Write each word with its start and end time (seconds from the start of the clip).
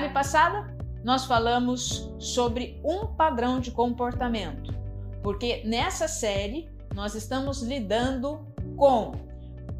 live 0.00 0.14
passada, 0.14 0.74
nós 1.04 1.26
falamos 1.26 2.10
sobre 2.18 2.80
um 2.82 3.06
padrão 3.06 3.60
de 3.60 3.70
comportamento, 3.70 4.72
porque 5.22 5.62
nessa 5.66 6.08
série 6.08 6.70
nós 6.94 7.14
estamos 7.14 7.60
lidando 7.60 8.50
com 8.78 9.12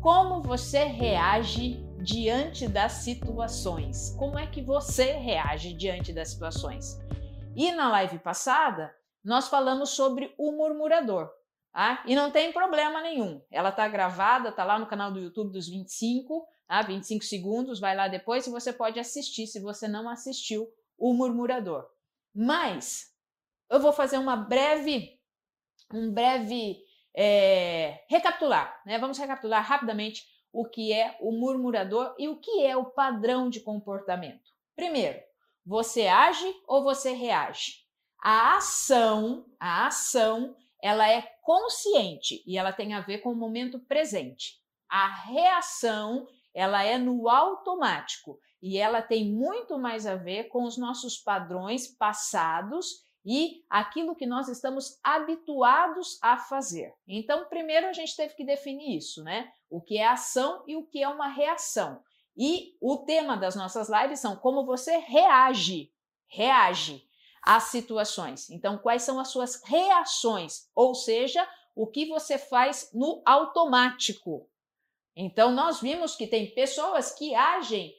como 0.03 0.43
você 0.43 0.85
reage 0.85 1.83
diante 2.03 2.69
das 2.69 2.93
situações. 2.93 4.15
Como 4.19 4.39
é 4.39 4.47
que 4.47 4.61
você 4.61 5.13
reage 5.13 5.73
diante 5.73 6.13
das 6.13 6.29
situações? 6.29 7.01
E 7.57 7.73
na 7.73 7.89
live 7.89 8.19
passada, 8.19 8.95
nós 9.25 9.49
falamos 9.49 9.89
sobre 9.91 10.35
o 10.37 10.53
murmurador. 10.53 11.31
Tá? 11.73 12.03
E 12.05 12.15
não 12.15 12.31
tem 12.31 12.53
problema 12.53 13.01
nenhum. 13.01 13.41
Ela 13.51 13.71
está 13.71 13.89
gravada, 13.89 14.51
está 14.51 14.65
lá 14.65 14.79
no 14.79 14.87
canal 14.87 15.11
do 15.11 15.19
YouTube 15.19 15.51
dos 15.51 15.67
25, 15.67 16.47
tá? 16.71 16.83
25 16.83 17.25
segundos, 17.25 17.81
vai 17.81 17.97
lá 17.97 18.07
depois 18.07 18.47
e 18.47 18.51
você 18.51 18.73
pode 18.73 19.01
assistir 19.01 19.49
se 19.49 19.59
você 19.59 19.89
não 19.89 20.09
assistiu 20.09 20.73
o 20.97 21.13
murmurador. 21.13 21.85
Mas 22.33 23.13
eu 23.69 23.81
vou 23.81 23.93
fazer 23.93 24.19
uma 24.19 24.37
breve, 24.37 25.21
um 25.93 26.13
breve 26.13 26.81
é, 27.13 28.05
recapitular, 28.09 28.81
né? 28.87 29.01
Vamos 29.01 29.19
recapitular 29.19 29.65
rapidamente 29.67 30.25
o 30.53 30.65
que 30.65 30.93
é 30.93 31.19
o 31.21 31.33
murmurador 31.33 32.15
e 32.17 32.29
o 32.29 32.39
que 32.39 32.65
é 32.65 32.77
o 32.77 32.85
padrão 32.85 33.51
de 33.51 33.59
comportamento. 33.59 34.49
Primeiro, 34.77 35.19
você 35.67 36.07
age 36.07 36.55
ou 36.69 36.85
você 36.85 37.13
reage? 37.13 37.85
A 38.23 38.59
ação, 38.59 39.45
a 39.59 39.89
ação, 39.89 40.55
ela 40.81 41.11
é 41.11 41.23
consciente 41.43 42.45
e 42.47 42.57
ela 42.57 42.73
tem 42.73 42.95
a 42.95 43.01
ver 43.01 43.19
com 43.19 43.33
o 43.33 43.37
momento 43.37 43.81
presente. 43.81 44.61
A 44.89 45.09
reação, 45.09 46.29
ela 46.55 46.83
é 46.83 46.99
no 46.99 47.29
automático 47.29 48.39
e 48.63 48.79
ela 48.79 49.01
tem 49.01 49.33
muito 49.33 49.79
mais 49.79 50.07
a 50.07 50.17
ver 50.17 50.45
com 50.45 50.65
os 50.65 50.77
nossos 50.77 51.17
padrões 51.17 51.87
passados 51.87 53.05
e 53.25 53.65
aquilo 53.69 54.17
que 54.17 54.27
nós 54.27 54.49
estamos 54.49 54.99
habituados 55.03 56.19
a 56.23 56.39
fazer. 56.39 56.95
Então, 57.07 57.49
primeiro 57.49 57.87
a 57.87 57.93
gente 57.93 58.17
teve 58.17 58.35
que 58.35 58.45
definir 58.45 58.97
isso, 58.97 59.23
né? 59.23 59.51
O 59.69 59.81
que 59.81 59.99
é 59.99 60.07
ação 60.07 60.65
e 60.67 60.77
o 60.77 60.87
que 60.87 61.03
é 61.03 61.09
uma 61.09 61.29
reação. 61.29 62.03
E 62.37 62.77
o 62.81 62.99
tema 62.99 63.37
das 63.37 63.55
nossas 63.55 63.89
lives 63.89 64.21
são 64.21 64.37
como 64.37 64.65
você 64.65 64.97
reage, 64.99 65.93
reage 66.29 67.07
às 67.43 67.65
situações. 67.65 68.49
Então, 68.51 68.79
quais 68.79 69.03
são 69.03 69.19
as 69.19 69.29
suas 69.29 69.63
reações, 69.65 70.71
ou 70.75 70.95
seja, 70.95 71.47
o 71.75 71.87
que 71.87 72.07
você 72.07 72.39
faz 72.39 72.91
no 72.93 73.23
automático. 73.25 74.49
Então, 75.17 75.51
nós 75.51 75.81
vimos 75.81 76.15
que 76.15 76.27
tem 76.27 76.55
pessoas 76.55 77.13
que 77.13 77.35
agem 77.35 77.95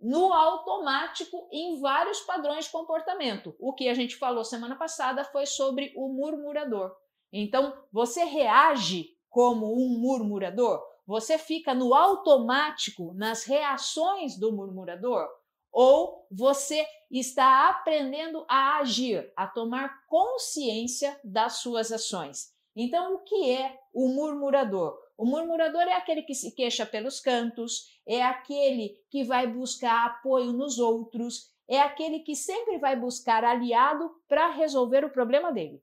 no 0.00 0.32
automático 0.32 1.48
em 1.50 1.80
vários 1.80 2.20
padrões 2.20 2.66
de 2.66 2.70
comportamento. 2.70 3.54
O 3.58 3.72
que 3.72 3.88
a 3.88 3.94
gente 3.94 4.16
falou 4.16 4.44
semana 4.44 4.76
passada 4.76 5.24
foi 5.24 5.46
sobre 5.46 5.92
o 5.96 6.08
murmurador. 6.08 6.94
Então, 7.32 7.76
você 7.92 8.24
reage 8.24 9.16
como 9.28 9.72
um 9.72 9.98
murmurador? 9.98 10.82
Você 11.06 11.38
fica 11.38 11.72
no 11.74 11.94
automático 11.94 13.12
nas 13.14 13.44
reações 13.44 14.38
do 14.38 14.52
murmurador? 14.52 15.28
Ou 15.72 16.26
você 16.30 16.86
está 17.10 17.68
aprendendo 17.68 18.44
a 18.48 18.78
agir, 18.78 19.32
a 19.36 19.46
tomar 19.46 20.06
consciência 20.06 21.18
das 21.22 21.54
suas 21.58 21.92
ações? 21.92 22.52
Então, 22.74 23.14
o 23.14 23.18
que 23.20 23.50
é 23.50 23.78
o 23.92 24.08
murmurador? 24.08 24.98
O 25.16 25.24
murmurador 25.24 25.82
é 25.82 25.94
aquele 25.94 26.22
que 26.22 26.34
se 26.34 26.54
queixa 26.54 26.84
pelos 26.84 27.20
cantos, 27.20 28.00
é 28.06 28.22
aquele 28.22 28.98
que 29.10 29.24
vai 29.24 29.46
buscar 29.46 30.06
apoio 30.06 30.52
nos 30.52 30.78
outros, 30.78 31.50
é 31.68 31.80
aquele 31.80 32.20
que 32.20 32.36
sempre 32.36 32.78
vai 32.78 32.94
buscar 32.94 33.42
aliado 33.42 34.10
para 34.28 34.50
resolver 34.50 35.04
o 35.04 35.10
problema 35.10 35.52
dele. 35.52 35.82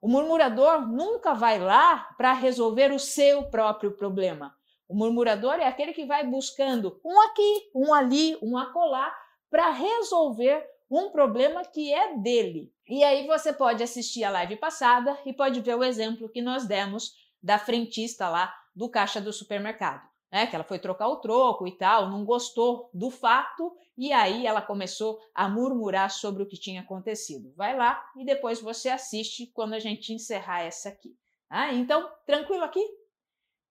O 0.00 0.08
murmurador 0.08 0.86
nunca 0.88 1.34
vai 1.34 1.58
lá 1.58 2.08
para 2.16 2.32
resolver 2.32 2.92
o 2.92 2.98
seu 2.98 3.44
próprio 3.44 3.92
problema. 3.96 4.54
O 4.88 4.94
murmurador 4.94 5.54
é 5.54 5.66
aquele 5.66 5.92
que 5.92 6.06
vai 6.06 6.26
buscando 6.26 7.00
um 7.04 7.20
aqui, 7.20 7.70
um 7.74 7.92
ali, 7.92 8.36
um 8.42 8.56
acolá 8.56 9.14
para 9.50 9.70
resolver 9.70 10.64
um 10.90 11.10
problema 11.10 11.64
que 11.64 11.92
é 11.92 12.16
dele. 12.16 12.72
E 12.88 13.04
aí 13.04 13.26
você 13.26 13.52
pode 13.52 13.82
assistir 13.82 14.24
a 14.24 14.30
live 14.30 14.56
passada 14.56 15.18
e 15.26 15.32
pode 15.32 15.60
ver 15.60 15.76
o 15.76 15.84
exemplo 15.84 16.28
que 16.28 16.40
nós 16.40 16.66
demos 16.66 17.12
da 17.48 17.58
frentista 17.58 18.28
lá 18.28 18.54
do 18.76 18.90
caixa 18.90 19.22
do 19.22 19.32
supermercado, 19.32 20.06
né? 20.30 20.46
Que 20.46 20.54
ela 20.54 20.64
foi 20.64 20.78
trocar 20.78 21.08
o 21.08 21.16
troco 21.16 21.66
e 21.66 21.72
tal, 21.72 22.10
não 22.10 22.22
gostou 22.22 22.90
do 22.92 23.10
fato 23.10 23.74
e 23.96 24.12
aí 24.12 24.46
ela 24.46 24.60
começou 24.60 25.18
a 25.34 25.48
murmurar 25.48 26.10
sobre 26.10 26.42
o 26.42 26.46
que 26.46 26.60
tinha 26.60 26.82
acontecido. 26.82 27.50
Vai 27.56 27.74
lá 27.74 28.04
e 28.18 28.22
depois 28.22 28.60
você 28.60 28.90
assiste 28.90 29.46
quando 29.54 29.72
a 29.72 29.78
gente 29.78 30.12
encerrar 30.12 30.60
essa 30.60 30.90
aqui. 30.90 31.16
Ah, 31.48 31.72
então, 31.72 32.06
tranquilo 32.26 32.64
aqui? 32.64 32.86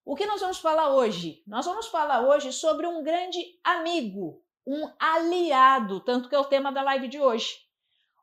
O 0.04 0.16
que 0.16 0.26
nós 0.26 0.42
vamos 0.42 0.58
falar 0.58 0.96
hoje? 0.96 1.44
Nós 1.46 1.68
vamos 1.68 1.86
falar 1.86 2.28
hoje 2.28 2.52
sobre 2.52 2.88
um 2.88 3.04
grande 3.04 3.40
amigo, 3.64 4.42
um 4.66 4.92
aliado, 5.00 6.00
tanto 6.00 6.28
que 6.28 6.34
é 6.36 6.40
o 6.40 6.46
tema 6.46 6.72
da 6.72 6.82
live 6.82 7.08
de 7.08 7.22
hoje. 7.22 7.60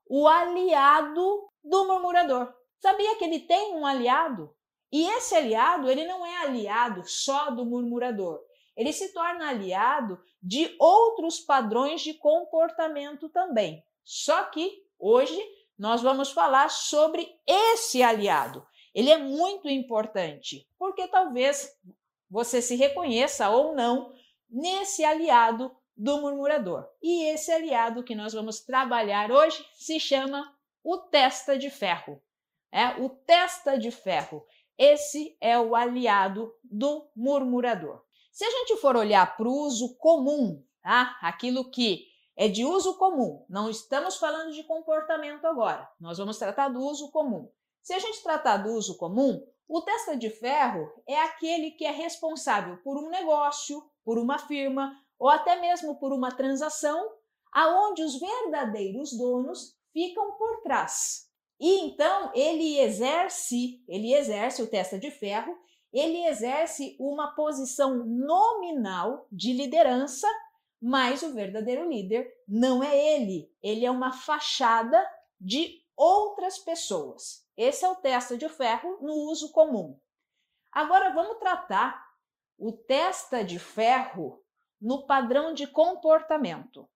O 0.04 0.26
aliado 0.26 1.48
do 1.62 1.86
murmurador. 1.86 2.52
Sabia 2.80 3.16
que 3.16 3.24
ele 3.24 3.38
tem 3.38 3.76
um 3.76 3.86
aliado? 3.86 4.52
E 4.94 5.08
esse 5.08 5.34
aliado, 5.34 5.90
ele 5.90 6.06
não 6.06 6.24
é 6.24 6.36
aliado 6.36 7.02
só 7.04 7.50
do 7.50 7.66
murmurador. 7.66 8.40
Ele 8.76 8.92
se 8.92 9.12
torna 9.12 9.48
aliado 9.48 10.22
de 10.40 10.72
outros 10.78 11.40
padrões 11.40 12.00
de 12.00 12.14
comportamento 12.14 13.28
também. 13.28 13.84
Só 14.04 14.44
que 14.44 14.86
hoje 14.96 15.36
nós 15.76 16.00
vamos 16.00 16.30
falar 16.30 16.70
sobre 16.70 17.28
esse 17.44 18.04
aliado. 18.04 18.64
Ele 18.94 19.10
é 19.10 19.18
muito 19.18 19.68
importante, 19.68 20.64
porque 20.78 21.08
talvez 21.08 21.76
você 22.30 22.62
se 22.62 22.76
reconheça 22.76 23.50
ou 23.50 23.74
não 23.74 24.12
nesse 24.48 25.04
aliado 25.04 25.76
do 25.96 26.20
murmurador. 26.20 26.88
E 27.02 27.24
esse 27.30 27.50
aliado 27.50 28.04
que 28.04 28.14
nós 28.14 28.32
vamos 28.32 28.60
trabalhar 28.60 29.32
hoje 29.32 29.68
se 29.72 29.98
chama 29.98 30.56
o 30.84 30.98
testa 30.98 31.58
de 31.58 31.68
ferro. 31.68 32.22
É 32.70 33.00
o 33.02 33.08
testa 33.08 33.76
de 33.76 33.90
ferro. 33.90 34.46
Esse 34.76 35.36
é 35.40 35.58
o 35.58 35.74
aliado 35.74 36.52
do 36.62 37.08
murmurador. 37.14 38.02
Se 38.32 38.44
a 38.44 38.50
gente 38.50 38.76
for 38.78 38.96
olhar 38.96 39.36
para 39.36 39.48
o 39.48 39.60
uso 39.62 39.96
comum, 39.96 40.62
tá? 40.82 41.16
aquilo 41.22 41.70
que 41.70 42.06
é 42.36 42.48
de 42.48 42.64
uso 42.64 42.98
comum, 42.98 43.44
não 43.48 43.70
estamos 43.70 44.16
falando 44.16 44.52
de 44.52 44.64
comportamento 44.64 45.44
agora, 45.44 45.88
nós 46.00 46.18
vamos 46.18 46.36
tratar 46.36 46.68
do 46.68 46.80
uso 46.80 47.12
comum. 47.12 47.48
Se 47.80 47.94
a 47.94 47.98
gente 47.98 48.22
tratar 48.22 48.56
do 48.56 48.72
uso 48.72 48.96
comum, 48.96 49.46
o 49.68 49.80
testa 49.82 50.16
de 50.16 50.28
ferro 50.30 50.90
é 51.06 51.20
aquele 51.20 51.70
que 51.70 51.84
é 51.84 51.90
responsável 51.90 52.76
por 52.78 52.96
um 52.96 53.08
negócio, 53.08 53.88
por 54.04 54.18
uma 54.18 54.38
firma 54.38 54.98
ou 55.18 55.28
até 55.28 55.60
mesmo 55.60 55.98
por 55.98 56.12
uma 56.12 56.32
transação, 56.32 57.12
aonde 57.52 58.02
os 58.02 58.18
verdadeiros 58.18 59.16
donos 59.16 59.76
ficam 59.92 60.32
por 60.32 60.62
trás. 60.62 61.23
E 61.60 61.80
então 61.80 62.32
ele 62.34 62.78
exerce, 62.78 63.82
ele 63.88 64.12
exerce 64.12 64.62
o 64.62 64.66
testa 64.66 64.98
de 64.98 65.10
ferro, 65.10 65.56
ele 65.92 66.26
exerce 66.26 66.96
uma 66.98 67.34
posição 67.34 68.04
nominal 68.04 69.26
de 69.30 69.52
liderança, 69.52 70.26
mas 70.82 71.22
o 71.22 71.32
verdadeiro 71.32 71.88
líder 71.88 72.28
não 72.48 72.82
é 72.82 72.96
ele, 73.14 73.50
ele 73.62 73.86
é 73.86 73.90
uma 73.90 74.12
fachada 74.12 75.02
de 75.40 75.82
outras 75.96 76.58
pessoas. 76.58 77.46
Esse 77.56 77.84
é 77.84 77.88
o 77.88 77.96
testa 77.96 78.36
de 78.36 78.48
ferro 78.48 78.98
no 79.00 79.14
uso 79.30 79.52
comum. 79.52 79.98
Agora 80.72 81.14
vamos 81.14 81.38
tratar 81.38 82.04
o 82.58 82.72
testa 82.72 83.44
de 83.44 83.58
ferro 83.58 84.42
no 84.80 85.06
padrão 85.06 85.54
de 85.54 85.66
comportamento. 85.66 86.88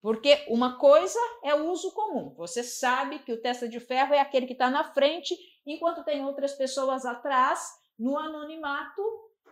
Porque 0.00 0.44
uma 0.48 0.78
coisa 0.78 1.18
é 1.42 1.54
o 1.54 1.70
uso 1.70 1.92
comum. 1.92 2.32
Você 2.36 2.62
sabe 2.62 3.18
que 3.20 3.32
o 3.32 3.40
testa 3.40 3.68
de 3.68 3.80
ferro 3.80 4.14
é 4.14 4.20
aquele 4.20 4.46
que 4.46 4.52
está 4.52 4.70
na 4.70 4.84
frente, 4.92 5.36
enquanto 5.66 6.04
tem 6.04 6.24
outras 6.24 6.52
pessoas 6.52 7.04
atrás, 7.04 7.60
no 7.98 8.16
anonimato, 8.16 9.02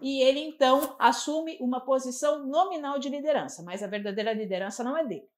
e 0.00 0.22
ele 0.22 0.40
então 0.40 0.94
assume 0.98 1.58
uma 1.60 1.80
posição 1.80 2.46
nominal 2.46 2.98
de 2.98 3.08
liderança, 3.08 3.62
mas 3.62 3.82
a 3.82 3.86
verdadeira 3.86 4.32
liderança 4.32 4.84
não 4.84 4.96
é 4.96 5.04
dele. 5.04 5.28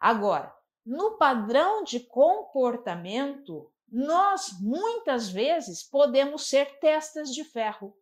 Agora, 0.00 0.52
no 0.84 1.18
padrão 1.18 1.84
de 1.84 2.00
comportamento, 2.00 3.70
nós 3.90 4.58
muitas 4.60 5.28
vezes 5.28 5.82
podemos 5.82 6.48
ser 6.48 6.78
testas 6.78 7.32
de 7.32 7.44
ferro. 7.44 7.94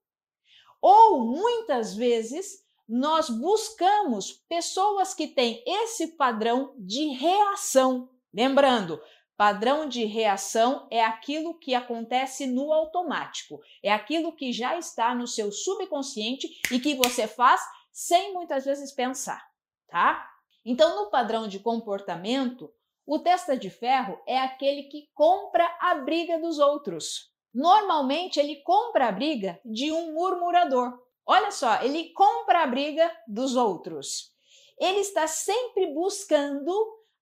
Ou 0.80 1.20
muitas 1.20 1.94
vezes 1.94 2.65
nós 2.88 3.28
buscamos 3.28 4.32
pessoas 4.48 5.12
que 5.12 5.26
têm 5.26 5.62
esse 5.66 6.16
padrão 6.16 6.74
de 6.78 7.08
reação. 7.08 8.08
Lembrando, 8.32 9.00
padrão 9.36 9.88
de 9.88 10.04
reação 10.04 10.86
é 10.90 11.04
aquilo 11.04 11.58
que 11.58 11.74
acontece 11.74 12.46
no 12.46 12.72
automático, 12.72 13.60
é 13.82 13.92
aquilo 13.92 14.34
que 14.34 14.52
já 14.52 14.78
está 14.78 15.14
no 15.14 15.26
seu 15.26 15.50
subconsciente 15.50 16.48
e 16.70 16.78
que 16.78 16.94
você 16.94 17.26
faz 17.26 17.60
sem 17.92 18.32
muitas 18.32 18.64
vezes 18.64 18.92
pensar, 18.92 19.42
tá? 19.88 20.28
Então, 20.64 20.96
no 20.96 21.10
padrão 21.10 21.48
de 21.48 21.58
comportamento, 21.58 22.72
o 23.06 23.20
testa 23.20 23.56
de 23.56 23.70
ferro 23.70 24.20
é 24.26 24.38
aquele 24.38 24.84
que 24.84 25.08
compra 25.14 25.64
a 25.80 25.94
briga 25.94 26.40
dos 26.40 26.58
outros. 26.58 27.32
Normalmente, 27.54 28.40
ele 28.40 28.56
compra 28.56 29.08
a 29.08 29.12
briga 29.12 29.60
de 29.64 29.92
um 29.92 30.12
murmurador. 30.12 31.05
Olha 31.26 31.50
só, 31.50 31.82
ele 31.82 32.12
compra 32.12 32.62
a 32.62 32.66
briga 32.66 33.10
dos 33.26 33.56
outros. 33.56 34.32
Ele 34.78 35.00
está 35.00 35.26
sempre 35.26 35.92
buscando 35.92 36.72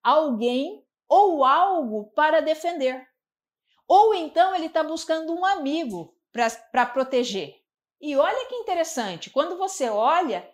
alguém 0.03 0.85
ou 1.09 1.45
algo 1.45 2.13
para 2.15 2.41
defender. 2.41 3.09
Ou 3.89 4.15
então 4.15 4.55
ele 4.55 4.67
está 4.67 4.83
buscando 4.83 5.33
um 5.33 5.45
amigo 5.45 6.15
para 6.31 6.87
proteger. 6.87 7.63
E 8.01 8.17
olha 8.17 8.47
que 8.47 8.57
interessante, 8.57 9.31
quando 9.31 9.57
você 9.57 9.89
olha, 9.89 10.47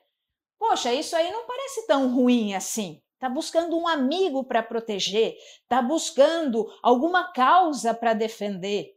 poxa, 0.59 0.93
isso 0.95 1.17
aí 1.17 1.33
não 1.33 1.47
parece 1.47 1.87
tão 1.87 2.15
ruim 2.15 2.55
assim. 2.55 3.03
Está 3.15 3.29
buscando 3.29 3.77
um 3.77 3.87
amigo 3.87 4.45
para 4.45 4.63
proteger, 4.63 5.37
está 5.63 5.83
buscando 5.83 6.67
alguma 6.83 7.33
causa 7.33 7.93
para 7.93 8.15
defender. 8.15 8.97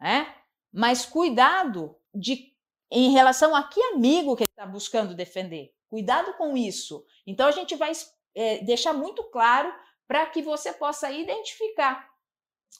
Né? 0.00 0.34
Mas 0.72 1.04
cuidado 1.04 1.96
de, 2.14 2.49
em 2.90 3.10
relação 3.10 3.54
a 3.54 3.62
que 3.62 3.80
amigo 3.82 4.34
que 4.34 4.44
ele 4.44 4.50
está 4.50 4.66
buscando 4.66 5.14
defender. 5.14 5.72
Cuidado 5.88 6.34
com 6.34 6.56
isso. 6.56 7.04
Então 7.26 7.46
a 7.46 7.52
gente 7.52 7.74
vai 7.76 7.92
é, 8.34 8.58
deixar 8.58 8.92
muito 8.92 9.22
claro 9.24 9.72
para 10.06 10.26
que 10.26 10.42
você 10.42 10.72
possa 10.72 11.10
identificar 11.10 12.08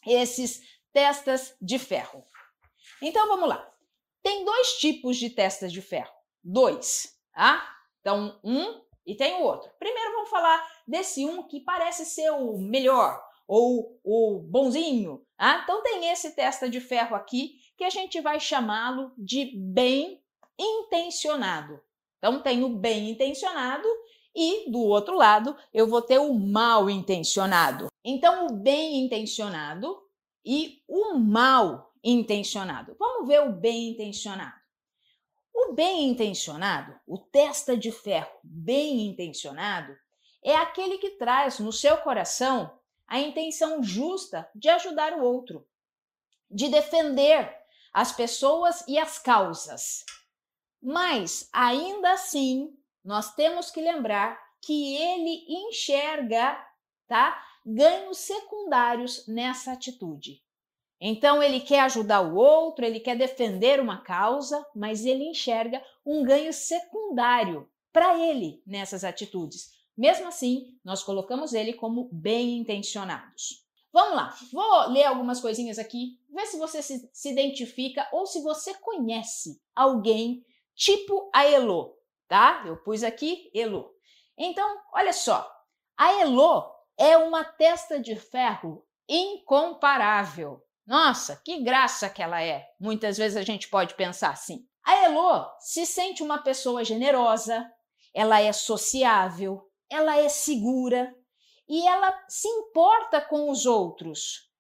esses 0.07 0.61
testas 0.93 1.55
de 1.61 1.79
ferro. 1.79 2.25
Então 3.01 3.29
vamos 3.29 3.49
lá. 3.49 3.73
Tem 4.23 4.45
dois 4.45 4.79
tipos 4.79 5.17
de 5.17 5.31
testas 5.31 5.73
de 5.73 5.81
ferro. 5.81 6.13
Dois, 6.43 7.19
tá? 7.33 7.77
Então, 8.01 8.39
um 8.43 8.83
e 9.07 9.15
tem 9.15 9.35
o 9.35 9.43
outro. 9.43 9.71
Primeiro 9.79 10.13
vamos 10.13 10.31
falar 10.31 10.67
desse 10.87 11.25
um 11.25 11.43
que 11.47 11.61
parece 11.61 12.05
ser 12.05 12.31
o 12.31 12.59
melhor 12.59 13.23
ou 13.47 13.99
o 14.05 14.41
bonzinho. 14.41 15.27
Tá? 15.37 15.63
Então 15.65 15.83
tem 15.83 16.11
esse 16.11 16.35
testa 16.37 16.69
de 16.69 16.81
ferro 16.81 17.17
aqui 17.17 17.59
que 17.81 17.85
a 17.85 17.89
gente 17.89 18.21
vai 18.21 18.39
chamá-lo 18.39 19.11
de 19.17 19.57
bem 19.57 20.23
intencionado. 20.59 21.81
Então 22.19 22.43
tem 22.43 22.63
o 22.63 22.69
bem 22.69 23.09
intencionado 23.09 23.89
e 24.37 24.71
do 24.71 24.81
outro 24.81 25.17
lado 25.17 25.57
eu 25.73 25.87
vou 25.89 26.03
ter 26.03 26.19
o 26.19 26.35
mal 26.35 26.91
intencionado. 26.91 27.87
Então 28.05 28.49
o 28.49 28.53
bem 28.53 29.03
intencionado 29.03 29.99
e 30.45 30.83
o 30.87 31.15
mal 31.15 31.95
intencionado. 32.05 32.95
Vamos 32.99 33.27
ver 33.27 33.41
o 33.45 33.53
bem 33.53 33.93
intencionado. 33.93 34.61
O 35.55 35.73
bem 35.73 36.07
intencionado, 36.07 36.95
o 37.07 37.17
testa 37.17 37.79
de 37.79 37.91
ferro 37.91 38.41
bem 38.45 39.07
intencionado, 39.07 39.97
é 40.45 40.55
aquele 40.55 40.99
que 40.99 41.13
traz 41.13 41.59
no 41.59 41.73
seu 41.73 41.97
coração 41.97 42.79
a 43.09 43.19
intenção 43.19 43.83
justa 43.83 44.47
de 44.55 44.69
ajudar 44.69 45.15
o 45.15 45.25
outro, 45.25 45.67
de 46.51 46.69
defender 46.69 47.59
as 47.93 48.13
pessoas 48.13 48.85
e 48.87 48.99
as 48.99 49.19
causas. 49.19 50.05
Mas, 50.83 51.49
ainda 51.53 52.13
assim, 52.13 52.77
nós 53.05 53.35
temos 53.35 53.71
que 53.71 53.81
lembrar 53.81 54.41
que 54.63 54.97
ele 54.97 55.45
enxerga, 55.49 56.59
tá? 57.07 57.47
ganhos 57.65 58.19
secundários 58.19 59.27
nessa 59.27 59.73
atitude. 59.73 60.43
Então, 61.01 61.43
ele 61.43 61.61
quer 61.61 61.81
ajudar 61.81 62.21
o 62.21 62.35
outro, 62.35 62.85
ele 62.85 63.01
quer 63.01 63.17
defender 63.17 63.81
uma 63.81 64.03
causa, 64.03 64.65
mas 64.75 65.05
ele 65.05 65.25
enxerga 65.25 65.83
um 66.05 66.23
ganho 66.23 66.53
secundário 66.53 67.69
para 67.93 68.19
ele 68.19 68.63
nessas 68.67 69.03
atitudes. 69.03 69.71
Mesmo 69.97 70.29
assim, 70.29 70.79
nós 70.85 71.03
colocamos 71.03 71.53
ele 71.53 71.73
como 71.73 72.09
bem 72.13 72.59
intencionados. 72.59 73.67
Vamos 73.93 74.15
lá, 74.15 74.35
vou 74.53 74.89
ler 74.91 75.05
algumas 75.05 75.41
coisinhas 75.41 75.79
aqui, 75.79 76.19
ver 76.31 76.47
se 76.47 76.57
você 76.57 76.81
se, 76.81 77.11
se 77.13 77.31
identifica 77.31 78.09
ou 78.13 78.25
se 78.25 78.41
você 78.41 78.73
conhece 78.75 79.61
alguém 79.75 80.45
tipo 80.75 81.29
a 81.35 81.45
Elo, 81.45 81.99
tá? 82.29 82.63
Eu 82.67 82.77
pus 82.77 83.03
aqui 83.03 83.51
Elo. 83.53 83.91
Então, 84.39 84.81
olha 84.95 85.13
só, 85.13 85.51
a 85.97 86.21
Elo 86.21 86.73
é 86.97 87.17
uma 87.19 87.45
testa 87.45 87.99
de 87.99 88.15
ferro 88.15 88.87
incomparável. 89.09 90.63
Nossa, 90.87 91.41
que 91.45 91.63
graça 91.63 92.09
que 92.09 92.23
ela 92.23 92.43
é! 92.43 92.67
Muitas 92.79 93.19
vezes 93.19 93.37
a 93.37 93.43
gente 93.43 93.69
pode 93.69 93.95
pensar 93.95 94.31
assim. 94.31 94.67
A 94.85 95.05
Elo 95.05 95.47
se 95.59 95.85
sente 95.85 96.23
uma 96.23 96.39
pessoa 96.39 96.85
generosa, 96.85 97.69
ela 98.15 98.41
é 98.41 98.53
sociável, 98.53 99.69
ela 99.91 100.17
é 100.17 100.29
segura 100.29 101.15
e 101.71 101.87
ela 101.87 102.13
se 102.27 102.49
importa 102.49 103.21
com 103.21 103.49
os 103.49 103.65
outros. 103.65 104.51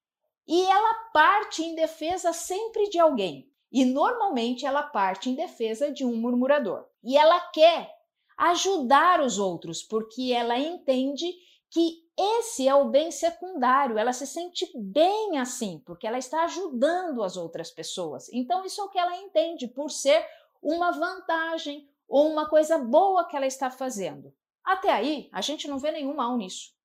E 0.46 0.62
ela 0.62 0.94
parte 1.12 1.60
em 1.60 1.74
defesa 1.74 2.32
sempre 2.32 2.88
de 2.88 3.00
alguém. 3.00 3.50
E 3.72 3.84
normalmente 3.84 4.64
ela 4.64 4.84
parte 4.84 5.28
em 5.28 5.34
defesa 5.34 5.90
de 5.90 6.04
um 6.04 6.14
murmurador. 6.14 6.86
E 7.02 7.18
ela 7.18 7.40
quer 7.50 7.92
ajudar 8.38 9.20
os 9.20 9.40
outros, 9.40 9.82
porque 9.82 10.32
ela 10.32 10.56
entende 10.56 11.34
que 11.68 11.98
esse 12.16 12.68
é 12.68 12.74
o 12.76 12.90
bem 12.90 13.10
secundário, 13.10 13.98
ela 13.98 14.12
se 14.12 14.26
sente 14.26 14.70
bem 14.76 15.36
assim, 15.38 15.82
porque 15.84 16.06
ela 16.06 16.18
está 16.18 16.44
ajudando 16.44 17.24
as 17.24 17.36
outras 17.36 17.72
pessoas. 17.72 18.28
Então, 18.32 18.64
isso 18.64 18.80
é 18.80 18.84
o 18.84 18.88
que 18.88 18.98
ela 18.98 19.16
entende 19.16 19.66
por 19.66 19.90
ser 19.90 20.24
uma 20.62 20.92
vantagem 20.92 21.90
ou 22.08 22.28
uma 22.28 22.48
coisa 22.48 22.78
boa 22.78 23.26
que 23.26 23.36
ela 23.36 23.46
está 23.46 23.68
fazendo. 23.68 24.32
Até 24.64 24.90
aí, 24.90 25.28
a 25.32 25.40
gente 25.40 25.66
não 25.66 25.78
vê 25.78 25.90
nenhum 25.90 26.14
mal 26.14 26.36
nisso. 26.36 26.78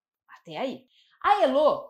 Até 0.46 0.58
aí. 0.58 0.86
A 1.24 1.42
Elo, 1.42 1.90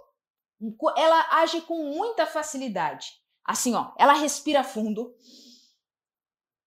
ela 0.95 1.27
age 1.41 1.59
com 1.61 1.83
muita 1.93 2.25
facilidade. 2.25 3.11
Assim, 3.43 3.75
ó, 3.75 3.91
ela 3.97 4.13
respira 4.13 4.63
fundo, 4.63 5.13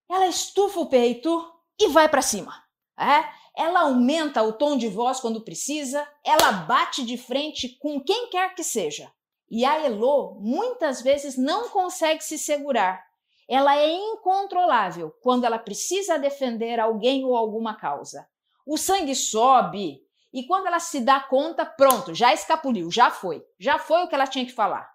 ela 0.09 0.27
estufa 0.27 0.79
o 0.81 0.89
peito 0.89 1.51
e 1.81 1.89
vai 1.89 2.09
para 2.09 2.21
cima. 2.21 2.63
É? 3.01 3.39
ela 3.59 3.81
aumenta 3.81 4.41
o 4.41 4.53
tom 4.53 4.77
de 4.77 4.89
voz 4.89 5.19
quando 5.19 5.41
precisa, 5.41 6.09
ela 6.25 6.53
bate 6.53 7.05
de 7.05 7.19
frente 7.19 7.77
com 7.81 8.01
quem 8.01 8.31
quer 8.31 8.55
que 8.55 8.63
seja. 8.63 9.13
E 9.51 9.65
a 9.65 9.85
Elo 9.85 10.39
muitas 10.41 11.03
vezes 11.03 11.37
não 11.37 11.69
consegue 11.69 12.23
se 12.23 12.39
segurar. 12.39 13.05
Ela 13.49 13.77
é 13.77 13.91
incontrolável 13.91 15.13
quando 15.23 15.45
ela 15.45 15.59
precisa 15.59 16.21
defender 16.21 16.79
alguém 16.79 17.25
ou 17.25 17.37
alguma 17.37 17.75
causa. 17.75 18.29
O 18.65 18.77
sangue 18.77 19.17
sobe 19.17 20.07
e 20.33 20.47
quando 20.47 20.67
ela 20.67 20.79
se 20.79 21.01
dá 21.01 21.21
conta, 21.21 21.65
pronto, 21.65 22.15
já 22.15 22.33
escapuliu, 22.33 22.91
já 22.91 23.11
foi. 23.11 23.45
Já 23.59 23.79
foi 23.79 24.03
o 24.03 24.09
que 24.09 24.15
ela 24.15 24.27
tinha 24.27 24.45
que 24.45 24.53
falar. 24.53 24.89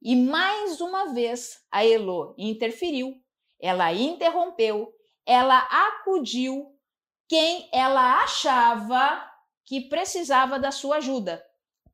E 0.00 0.14
mais 0.14 0.80
uma 0.80 1.12
vez 1.12 1.64
a 1.70 1.84
Elo 1.84 2.34
interferiu, 2.38 3.20
ela 3.60 3.92
interrompeu, 3.92 4.92
ela 5.26 5.58
acudiu 5.58 6.72
quem 7.28 7.68
ela 7.72 8.22
achava 8.22 9.28
que 9.66 9.88
precisava 9.88 10.58
da 10.58 10.70
sua 10.70 10.96
ajuda. 10.96 11.44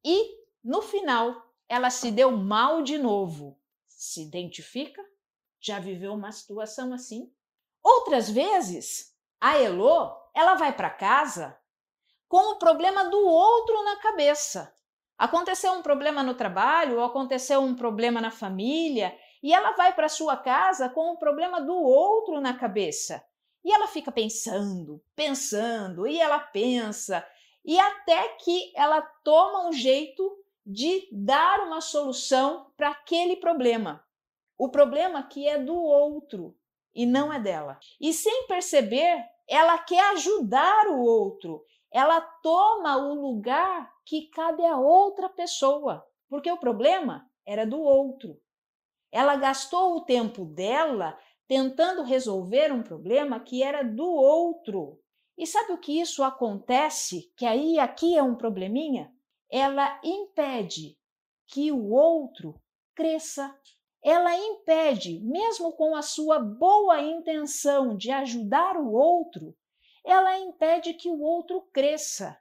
E, 0.05 0.37
no 0.62 0.83
final, 0.83 1.43
ela 1.67 1.88
se 1.88 2.11
deu 2.11 2.31
mal 2.31 2.83
de 2.83 2.99
novo. 2.99 3.59
Se 3.87 4.23
identifica? 4.23 5.03
Já 5.59 5.79
viveu 5.79 6.12
uma 6.12 6.31
situação 6.31 6.93
assim? 6.93 7.33
Outras 7.83 8.29
vezes, 8.29 9.17
a 9.41 9.59
Elo, 9.59 10.14
ela 10.35 10.55
vai 10.55 10.76
para 10.76 10.91
casa 10.91 11.59
com 12.28 12.52
o 12.52 12.59
problema 12.59 13.04
do 13.04 13.26
outro 13.26 13.83
na 13.85 13.97
cabeça. 13.97 14.75
Aconteceu 15.16 15.73
um 15.73 15.83
problema 15.83 16.23
no 16.23 16.35
trabalho, 16.35 16.99
ou 16.99 17.04
aconteceu 17.04 17.61
um 17.61 17.75
problema 17.75 18.21
na 18.21 18.31
família, 18.31 19.16
e 19.43 19.52
ela 19.52 19.73
vai 19.73 19.95
para 19.95 20.09
sua 20.09 20.37
casa 20.37 20.88
com 20.88 21.12
o 21.12 21.19
problema 21.19 21.61
do 21.61 21.75
outro 21.75 22.40
na 22.40 22.54
cabeça. 22.54 23.25
E 23.64 23.73
ela 23.73 23.87
fica 23.87 24.11
pensando, 24.11 25.02
pensando, 25.14 26.07
e 26.07 26.21
ela 26.21 26.38
pensa, 26.38 27.26
e 27.64 27.78
até 27.78 28.28
que 28.40 28.73
ela 28.76 29.00
toma 29.23 29.69
um 29.69 29.73
jeito 29.73 30.38
de 30.66 31.09
dar 31.11 31.61
uma 31.61 31.81
solução 31.81 32.71
para 32.76 32.90
aquele 32.90 33.37
problema. 33.37 34.04
O 34.57 34.69
problema 34.69 35.23
que 35.23 35.49
é 35.49 35.59
do 35.59 35.75
outro 35.75 36.57
e 36.95 37.04
não 37.07 37.33
é 37.33 37.40
dela. 37.40 37.78
E 38.00 38.12
sem 38.12 38.47
perceber, 38.47 39.25
ela 39.49 39.78
quer 39.78 40.12
ajudar 40.12 40.88
o 40.88 41.00
outro. 41.00 41.64
Ela 41.95 42.21
toma 42.21 42.97
o 42.97 43.15
lugar 43.15 43.89
que 44.05 44.23
cabe 44.31 44.67
a 44.67 44.77
outra 44.77 45.29
pessoa, 45.29 46.05
porque 46.29 46.51
o 46.51 46.59
problema 46.59 47.31
era 47.47 47.65
do 47.65 47.81
outro. 47.81 48.37
Ela 49.13 49.37
gastou 49.37 49.95
o 49.95 50.01
tempo 50.01 50.45
dela 50.45 51.17
tentando 51.47 52.03
resolver 52.03 52.73
um 52.73 52.83
problema 52.83 53.39
que 53.39 53.63
era 53.63 53.85
do 53.85 54.11
outro. 54.11 55.01
E 55.39 55.47
sabe 55.47 55.73
o 55.73 55.79
que 55.79 56.01
isso 56.01 56.25
acontece? 56.25 57.33
Que 57.37 57.47
aí 57.47 57.79
aqui 57.79 58.19
é 58.19 58.23
um 58.25 58.35
probleminha? 58.35 59.15
Ela 59.49 60.01
impede 60.03 60.99
que 61.47 61.71
o 61.71 61.93
outro 61.93 62.61
cresça. 62.93 63.57
Ela 64.03 64.37
impede, 64.37 65.21
mesmo 65.21 65.73
com 65.75 65.95
a 65.95 66.03
sua 66.03 66.41
boa 66.41 67.01
intenção 67.01 67.97
de 67.97 68.11
ajudar 68.11 68.77
o 68.77 68.93
outro, 68.93 69.57
ela 70.04 70.38
impede 70.38 70.94
que 70.94 71.08
o 71.08 71.20
outro 71.20 71.62
cresça, 71.73 72.38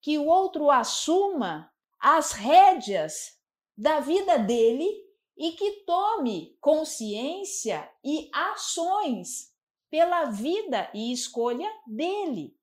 que 0.00 0.18
o 0.18 0.26
outro 0.26 0.70
assuma 0.70 1.72
as 1.98 2.32
rédeas 2.32 3.38
da 3.76 4.00
vida 4.00 4.38
dele 4.38 4.88
e 5.36 5.52
que 5.52 5.84
tome 5.84 6.56
consciência 6.60 7.90
e 8.04 8.30
ações 8.32 9.52
pela 9.90 10.26
vida 10.26 10.90
e 10.94 11.12
escolha 11.12 11.70
dele. 11.86 12.56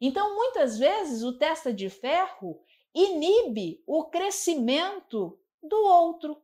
Então, 0.00 0.34
muitas 0.34 0.78
vezes, 0.78 1.22
o 1.22 1.38
testa 1.38 1.72
de 1.72 1.88
ferro 1.88 2.62
inibe 2.94 3.82
o 3.86 4.04
crescimento 4.04 5.38
do 5.62 5.76
outro 5.76 6.42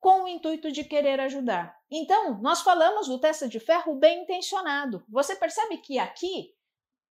com 0.00 0.24
o 0.24 0.28
intuito 0.28 0.70
de 0.70 0.84
querer 0.84 1.20
ajudar. 1.20 1.78
Então, 1.90 2.40
nós 2.40 2.62
falamos 2.62 3.06
do 3.06 3.18
testa 3.18 3.48
de 3.48 3.60
ferro 3.60 3.94
bem 3.94 4.22
intencionado. 4.22 5.04
Você 5.08 5.36
percebe 5.36 5.78
que 5.78 5.98
aqui, 5.98 6.55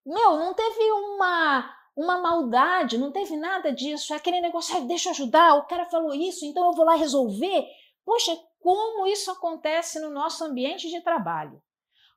meu, 0.05 0.37
não 0.37 0.53
teve 0.53 0.91
uma 0.91 1.75
uma 1.95 2.17
maldade, 2.17 2.97
não 2.97 3.11
teve 3.11 3.37
nada 3.37 3.71
disso. 3.71 4.13
É 4.13 4.17
aquele 4.17 4.41
negócio, 4.41 4.85
deixa 4.85 5.09
eu 5.09 5.11
ajudar, 5.13 5.55
o 5.55 5.65
cara 5.65 5.85
falou 5.85 6.13
isso, 6.13 6.45
então 6.45 6.65
eu 6.65 6.73
vou 6.73 6.85
lá 6.85 6.95
resolver. 6.95 7.65
Poxa, 8.03 8.37
como 8.59 9.07
isso 9.07 9.31
acontece 9.31 9.99
no 9.99 10.09
nosso 10.09 10.43
ambiente 10.43 10.89
de 10.89 11.01
trabalho? 11.01 11.61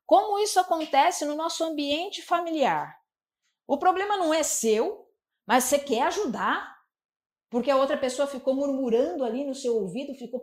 Como 0.04 0.38
isso 0.38 0.58
acontece 0.58 1.24
no 1.24 1.36
nosso 1.36 1.62
ambiente 1.62 2.22
familiar? 2.22 2.98
O 3.66 3.78
problema 3.78 4.16
não 4.16 4.32
é 4.34 4.42
seu, 4.42 5.06
mas 5.46 5.64
você 5.64 5.78
quer 5.78 6.02
ajudar, 6.04 6.76
porque 7.50 7.70
a 7.70 7.76
outra 7.76 7.96
pessoa 7.96 8.26
ficou 8.26 8.54
murmurando 8.54 9.24
ali 9.24 9.44
no 9.44 9.54
seu 9.54 9.76
ouvido, 9.76 10.14
ficou 10.14 10.42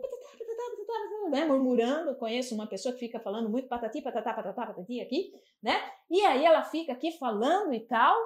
né, 1.30 1.44
murmurando. 1.44 2.16
Conheço 2.16 2.54
uma 2.54 2.66
pessoa 2.66 2.92
que 2.92 3.00
fica 3.00 3.20
falando 3.20 3.48
muito 3.48 3.68
patati, 3.68 4.00
patatá, 4.00 4.32
patatá, 4.32 4.66
patati 4.66 5.00
aqui, 5.00 5.32
né? 5.62 5.74
E 6.10 6.20
aí 6.24 6.44
ela 6.44 6.62
fica 6.62 6.92
aqui 6.92 7.12
falando 7.12 7.72
e 7.72 7.80
tal, 7.80 8.16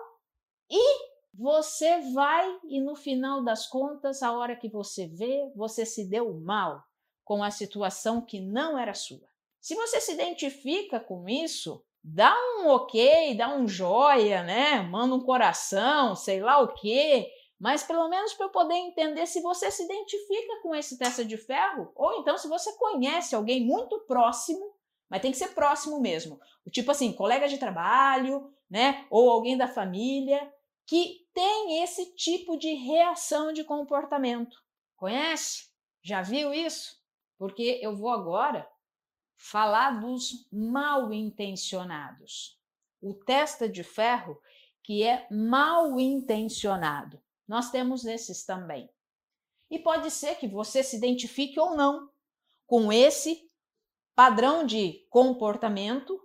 e 0.70 1.10
você 1.32 2.00
vai 2.12 2.58
e 2.64 2.80
no 2.80 2.94
final 2.94 3.42
das 3.42 3.66
contas, 3.66 4.22
a 4.22 4.32
hora 4.32 4.56
que 4.56 4.68
você 4.68 5.06
vê, 5.06 5.50
você 5.54 5.86
se 5.86 6.08
deu 6.08 6.32
mal 6.40 6.82
com 7.24 7.42
a 7.42 7.50
situação 7.50 8.20
que 8.20 8.40
não 8.40 8.78
era 8.78 8.94
sua. 8.94 9.28
Se 9.60 9.74
você 9.74 10.00
se 10.00 10.12
identifica 10.12 10.98
com 10.98 11.28
isso, 11.28 11.84
dá 12.02 12.34
um 12.58 12.68
ok, 12.68 13.36
dá 13.36 13.54
um 13.54 13.68
joia, 13.68 14.42
né? 14.42 14.80
Manda 14.82 15.14
um 15.14 15.20
coração, 15.20 16.16
sei 16.16 16.40
lá 16.40 16.60
o 16.60 16.74
quê, 16.74 17.30
mas 17.60 17.82
pelo 17.82 18.08
menos 18.08 18.32
para 18.32 18.46
eu 18.46 18.50
poder 18.50 18.74
entender 18.74 19.26
se 19.26 19.42
você 19.42 19.70
se 19.70 19.84
identifica 19.84 20.62
com 20.62 20.74
esse 20.74 20.96
testa 20.96 21.22
de 21.22 21.36
ferro, 21.36 21.92
ou 21.94 22.18
então 22.20 22.38
se 22.38 22.48
você 22.48 22.74
conhece 22.78 23.34
alguém 23.34 23.62
muito 23.62 23.98
próximo, 24.06 24.74
mas 25.10 25.20
tem 25.20 25.30
que 25.30 25.36
ser 25.36 25.48
próximo 25.48 26.00
mesmo. 26.00 26.40
Tipo 26.72 26.90
assim, 26.92 27.12
colega 27.12 27.46
de 27.48 27.58
trabalho, 27.58 28.50
né? 28.70 29.06
Ou 29.10 29.28
alguém 29.28 29.58
da 29.58 29.68
família 29.68 30.50
que 30.86 31.26
tem 31.34 31.82
esse 31.82 32.14
tipo 32.14 32.56
de 32.56 32.72
reação 32.72 33.52
de 33.52 33.62
comportamento. 33.62 34.56
Conhece? 34.96 35.68
Já 36.02 36.22
viu 36.22 36.54
isso? 36.54 36.98
Porque 37.36 37.78
eu 37.82 37.94
vou 37.94 38.10
agora 38.10 38.66
falar 39.36 40.00
dos 40.00 40.48
mal 40.50 41.12
intencionados. 41.12 42.58
O 43.02 43.12
testa 43.12 43.68
de 43.68 43.82
ferro 43.82 44.40
que 44.82 45.02
é 45.02 45.26
mal 45.30 46.00
intencionado. 46.00 47.20
Nós 47.50 47.68
temos 47.68 48.04
esses 48.04 48.44
também. 48.44 48.88
E 49.68 49.76
pode 49.76 50.08
ser 50.12 50.36
que 50.36 50.46
você 50.46 50.84
se 50.84 50.96
identifique 50.96 51.58
ou 51.58 51.74
não 51.76 52.08
com 52.64 52.92
esse 52.92 53.50
padrão 54.14 54.64
de 54.64 55.04
comportamento 55.10 56.16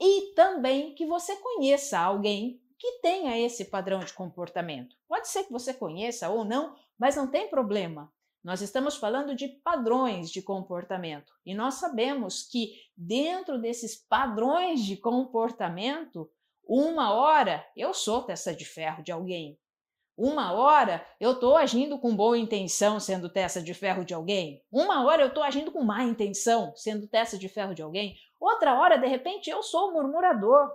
e 0.00 0.32
também 0.36 0.94
que 0.94 1.04
você 1.04 1.34
conheça 1.34 1.98
alguém 1.98 2.62
que 2.78 3.00
tenha 3.00 3.36
esse 3.36 3.64
padrão 3.64 3.98
de 4.04 4.12
comportamento. 4.12 4.96
Pode 5.08 5.26
ser 5.26 5.42
que 5.42 5.50
você 5.50 5.74
conheça 5.74 6.30
ou 6.30 6.44
não, 6.44 6.76
mas 6.96 7.16
não 7.16 7.26
tem 7.26 7.50
problema. 7.50 8.12
Nós 8.44 8.60
estamos 8.60 8.94
falando 8.94 9.34
de 9.34 9.48
padrões 9.48 10.30
de 10.30 10.42
comportamento 10.42 11.32
e 11.44 11.54
nós 11.54 11.74
sabemos 11.74 12.44
que 12.44 12.72
dentro 12.96 13.60
desses 13.60 13.96
padrões 13.96 14.84
de 14.84 14.96
comportamento, 14.96 16.30
uma 16.62 17.12
hora 17.12 17.68
eu 17.76 17.92
sou 17.92 18.22
testa 18.22 18.54
de 18.54 18.64
ferro 18.64 19.02
de 19.02 19.10
alguém, 19.10 19.58
uma 20.16 20.52
hora 20.52 21.06
eu 21.18 21.32
estou 21.32 21.56
agindo 21.56 21.98
com 21.98 22.14
boa 22.14 22.36
intenção, 22.36 23.00
sendo 23.00 23.28
testa 23.28 23.62
de 23.62 23.72
ferro 23.72 24.04
de 24.04 24.12
alguém. 24.12 24.62
Uma 24.70 25.04
hora 25.04 25.22
eu 25.22 25.28
estou 25.28 25.42
agindo 25.42 25.72
com 25.72 25.82
má 25.82 26.04
intenção, 26.04 26.74
sendo 26.76 27.06
testa 27.06 27.38
de 27.38 27.48
ferro 27.48 27.74
de 27.74 27.82
alguém. 27.82 28.16
Outra 28.38 28.78
hora, 28.78 28.98
de 28.98 29.06
repente, 29.06 29.48
eu 29.48 29.62
sou 29.62 29.88
o 29.88 29.92
murmurador. 29.94 30.70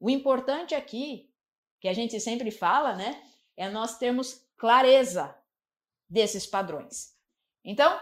O 0.00 0.08
importante 0.08 0.74
aqui, 0.74 1.30
que 1.80 1.88
a 1.88 1.92
gente 1.92 2.18
sempre 2.20 2.50
fala, 2.50 2.94
né, 2.94 3.22
é 3.56 3.68
nós 3.68 3.98
termos 3.98 4.46
clareza 4.56 5.36
desses 6.08 6.46
padrões. 6.46 7.14
Então, 7.64 8.00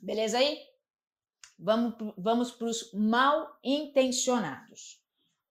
beleza 0.00 0.38
aí? 0.38 0.60
Vamos, 1.58 1.94
vamos 2.18 2.50
para 2.50 2.66
os 2.66 2.92
mal 2.92 3.58
intencionados. 3.64 5.00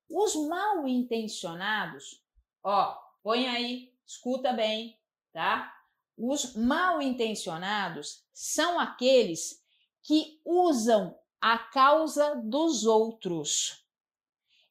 Os 0.08 0.36
mal 0.36 0.88
intencionados, 0.88 2.24
ó, 2.62 2.96
põe 3.24 3.48
aí 3.48 3.95
escuta 4.06 4.54
bem, 4.54 4.98
tá? 5.34 5.74
Os 6.18 6.56
mal 6.56 7.02
intencionados 7.02 8.24
são 8.34 8.80
aqueles 8.80 9.62
que 10.02 10.40
usam 10.46 11.18
a 11.42 11.58
causa 11.58 12.36
dos 12.36 12.86
outros. 12.86 13.86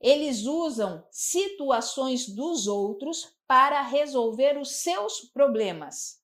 Eles 0.00 0.44
usam 0.44 1.06
situações 1.10 2.28
dos 2.28 2.66
outros 2.66 3.34
para 3.46 3.82
resolver 3.82 4.58
os 4.58 4.82
seus 4.82 5.20
problemas. 5.20 6.20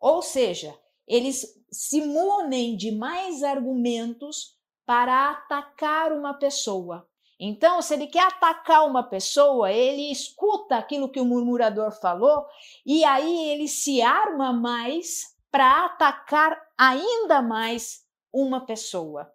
Ou 0.00 0.22
seja, 0.22 0.78
eles 1.06 1.62
se 1.70 2.00
munem 2.02 2.76
de 2.76 2.90
mais 2.90 3.42
argumentos 3.42 4.58
para 4.86 5.30
atacar 5.30 6.12
uma 6.12 6.34
pessoa. 6.34 7.08
Então, 7.38 7.82
se 7.82 7.94
ele 7.94 8.06
quer 8.06 8.24
atacar 8.24 8.86
uma 8.86 9.02
pessoa, 9.02 9.72
ele 9.72 10.10
escuta 10.12 10.76
aquilo 10.76 11.10
que 11.10 11.20
o 11.20 11.24
murmurador 11.24 11.90
falou 11.90 12.46
e 12.86 13.04
aí 13.04 13.50
ele 13.50 13.66
se 13.66 14.00
arma 14.00 14.52
mais 14.52 15.34
para 15.50 15.84
atacar 15.84 16.60
ainda 16.78 17.42
mais 17.42 18.04
uma 18.32 18.64
pessoa. 18.64 19.32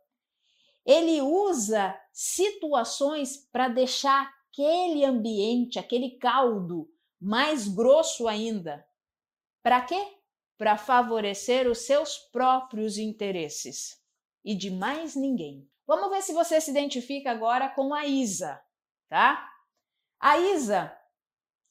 Ele 0.86 1.22
usa 1.22 1.98
situações 2.12 3.38
para 3.52 3.68
deixar 3.68 4.30
aquele 4.50 5.06
ambiente, 5.06 5.78
aquele 5.78 6.12
caldo 6.12 6.90
mais 7.20 7.68
grosso 7.68 8.28
ainda. 8.28 8.86
Para 9.62 9.82
quê? 9.82 10.18
Para 10.58 10.78
favorecer 10.78 11.70
os 11.70 11.80
seus 11.80 12.18
próprios 12.18 12.98
interesses 12.98 14.02
e 14.44 14.56
de 14.56 14.72
mais 14.72 15.16
ninguém. 15.16 15.70
Vamos 15.90 16.12
ver 16.12 16.22
se 16.22 16.34
você 16.34 16.62
se 16.62 16.70
identifica 16.70 17.32
agora 17.32 17.68
com 17.68 17.96
a 17.96 18.06
Isa, 18.06 18.62
tá? 19.10 19.52
A 20.20 20.38
Isa 20.38 20.96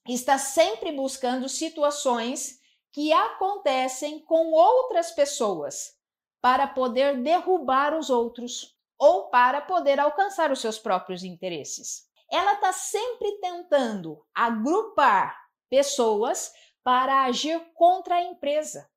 está 0.09 0.37
sempre 0.37 0.91
buscando 0.91 1.49
situações 1.49 2.59
que 2.91 3.13
acontecem 3.13 4.19
com 4.25 4.51
outras 4.51 5.13
pessoas 5.13 5.97
para 6.41 6.67
poder 6.67 7.23
derrubar 7.23 7.97
os 7.97 8.11
outros 8.11 8.77
ou 8.99 9.31
para 9.31 9.61
poder 9.61 10.01
alcançar 10.01 10.51
os 10.51 10.61
seus 10.61 10.81
próprios 10.81 11.23
interesses. 11.23 12.11
Ela 12.29 12.55
está 12.55 12.73
sempre 12.73 13.39
tentando 13.41 14.27
agrupar 14.35 15.39
pessoas 15.71 16.53
para 16.83 17.23
agir 17.23 17.73
contra 17.73 18.17
a 18.17 18.23
empresa, 18.25 18.91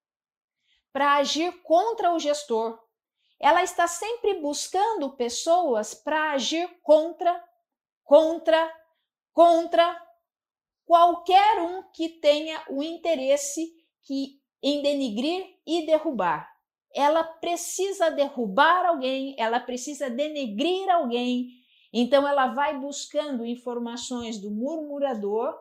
para 0.91 1.17
agir 1.17 1.61
contra 1.61 2.11
o 2.11 2.17
gestor, 2.17 2.79
ela 3.41 3.63
está 3.63 3.87
sempre 3.87 4.35
buscando 4.35 5.15
pessoas 5.15 5.95
para 5.95 6.33
agir 6.33 6.69
contra, 6.83 7.43
contra, 8.03 8.71
contra 9.33 9.99
qualquer 10.85 11.59
um 11.59 11.81
que 11.91 12.07
tenha 12.07 12.63
o 12.69 12.83
interesse 12.83 13.73
que 14.03 14.39
em 14.61 14.83
denigrir 14.83 15.43
e 15.65 15.87
derrubar. 15.87 16.47
Ela 16.93 17.23
precisa 17.23 18.11
derrubar 18.11 18.85
alguém, 18.85 19.35
ela 19.39 19.59
precisa 19.59 20.07
denegrir 20.07 20.87
alguém. 20.91 21.47
Então 21.91 22.27
ela 22.27 22.47
vai 22.47 22.77
buscando 22.79 23.43
informações 23.43 24.39
do 24.39 24.51
murmurador 24.51 25.57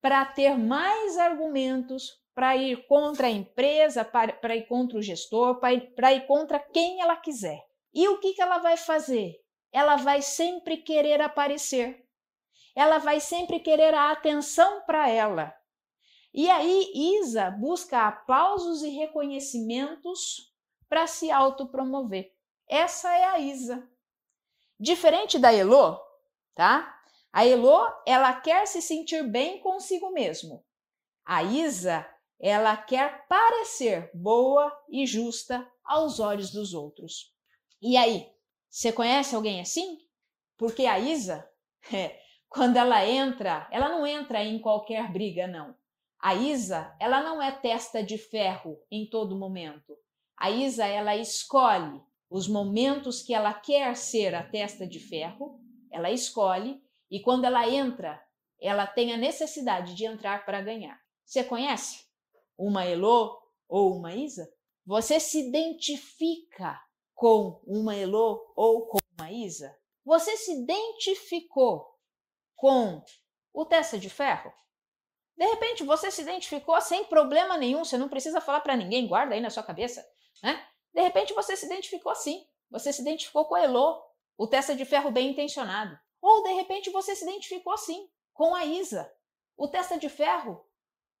para 0.00 0.24
ter 0.24 0.56
mais 0.56 1.18
argumentos 1.18 2.23
para 2.34 2.56
ir 2.56 2.86
contra 2.86 3.28
a 3.28 3.30
empresa, 3.30 4.04
para 4.04 4.56
ir 4.56 4.66
contra 4.66 4.98
o 4.98 5.02
gestor, 5.02 5.60
para 5.60 5.72
ir, 5.72 5.94
ir 6.14 6.26
contra 6.26 6.58
quem 6.58 7.00
ela 7.00 7.16
quiser. 7.16 7.64
E 7.92 8.08
o 8.08 8.18
que, 8.18 8.34
que 8.34 8.42
ela 8.42 8.58
vai 8.58 8.76
fazer? 8.76 9.40
Ela 9.70 9.96
vai 9.96 10.20
sempre 10.20 10.78
querer 10.78 11.20
aparecer. 11.20 12.04
Ela 12.74 12.98
vai 12.98 13.20
sempre 13.20 13.60
querer 13.60 13.94
a 13.94 14.10
atenção 14.10 14.82
para 14.84 15.08
ela. 15.08 15.54
E 16.32 16.50
aí, 16.50 16.90
Isa 17.20 17.48
busca 17.52 18.08
aplausos 18.08 18.82
e 18.82 18.88
reconhecimentos 18.88 20.52
para 20.88 21.06
se 21.06 21.30
autopromover. 21.30 22.32
Essa 22.68 23.16
é 23.16 23.24
a 23.24 23.38
Isa. 23.38 23.88
Diferente 24.78 25.38
da 25.38 25.52
Elo, 25.52 26.00
tá? 26.54 27.00
A 27.32 27.46
Elo, 27.46 27.86
ela 28.04 28.32
quer 28.32 28.66
se 28.66 28.82
sentir 28.82 29.22
bem 29.22 29.60
consigo 29.60 30.10
mesmo. 30.10 30.64
A 31.24 31.44
Isa, 31.44 32.04
ela 32.40 32.76
quer 32.76 33.26
parecer 33.26 34.10
boa 34.14 34.72
e 34.88 35.06
justa 35.06 35.66
aos 35.84 36.20
olhos 36.20 36.50
dos 36.50 36.74
outros. 36.74 37.32
E 37.80 37.96
aí, 37.96 38.28
você 38.68 38.92
conhece 38.92 39.34
alguém 39.34 39.60
assim? 39.60 39.98
Porque 40.56 40.86
a 40.86 40.98
Isa, 40.98 41.48
é, 41.92 42.18
quando 42.48 42.76
ela 42.76 43.06
entra, 43.06 43.68
ela 43.70 43.88
não 43.88 44.06
entra 44.06 44.42
em 44.42 44.58
qualquer 44.58 45.12
briga, 45.12 45.46
não. 45.46 45.76
A 46.20 46.34
Isa, 46.34 46.96
ela 46.98 47.22
não 47.22 47.42
é 47.42 47.52
testa 47.52 48.02
de 48.02 48.16
ferro 48.16 48.78
em 48.90 49.08
todo 49.08 49.38
momento. 49.38 49.96
A 50.36 50.50
Isa, 50.50 50.86
ela 50.86 51.16
escolhe 51.16 52.02
os 52.30 52.48
momentos 52.48 53.22
que 53.22 53.34
ela 53.34 53.52
quer 53.54 53.94
ser 53.94 54.34
a 54.34 54.42
testa 54.42 54.86
de 54.86 54.98
ferro, 54.98 55.60
ela 55.90 56.10
escolhe 56.10 56.82
e 57.10 57.20
quando 57.20 57.44
ela 57.44 57.68
entra, 57.68 58.20
ela 58.60 58.86
tem 58.86 59.12
a 59.12 59.16
necessidade 59.16 59.94
de 59.94 60.04
entrar 60.04 60.44
para 60.44 60.60
ganhar. 60.60 60.98
Você 61.24 61.44
conhece 61.44 62.03
uma 62.56 62.84
Elo 62.84 63.40
ou 63.68 63.96
uma 63.96 64.14
Isa? 64.14 64.52
Você 64.86 65.18
se 65.18 65.48
identifica 65.48 66.80
com 67.14 67.62
uma 67.66 67.96
Elo 67.96 68.52
ou 68.54 68.86
com 68.86 68.98
uma 69.18 69.30
Isa? 69.30 69.76
Você 70.04 70.36
se 70.36 70.52
identificou 70.52 71.98
com 72.54 73.02
o 73.52 73.64
testa 73.64 73.98
de 73.98 74.10
ferro? 74.10 74.52
De 75.36 75.46
repente 75.46 75.82
você 75.82 76.10
se 76.10 76.22
identificou 76.22 76.80
sem 76.80 77.04
problema 77.04 77.56
nenhum, 77.56 77.84
você 77.84 77.98
não 77.98 78.08
precisa 78.08 78.40
falar 78.40 78.60
para 78.60 78.76
ninguém, 78.76 79.08
guarda 79.08 79.34
aí 79.34 79.40
na 79.40 79.50
sua 79.50 79.62
cabeça, 79.62 80.06
né? 80.42 80.64
De 80.92 81.00
repente 81.00 81.34
você 81.34 81.56
se 81.56 81.66
identificou 81.66 82.12
assim, 82.12 82.46
você 82.70 82.92
se 82.92 83.02
identificou 83.02 83.44
com 83.46 83.54
a 83.54 83.62
Elo, 83.62 84.00
o 84.36 84.46
testa 84.46 84.76
de 84.76 84.84
ferro 84.84 85.10
bem 85.10 85.30
intencionado. 85.30 85.98
Ou 86.20 86.42
de 86.42 86.52
repente 86.52 86.90
você 86.90 87.16
se 87.16 87.24
identificou 87.24 87.72
assim 87.72 88.08
com 88.32 88.54
a 88.54 88.64
Isa, 88.64 89.12
o 89.56 89.68
testa 89.68 89.98
de 89.98 90.08
ferro 90.08 90.64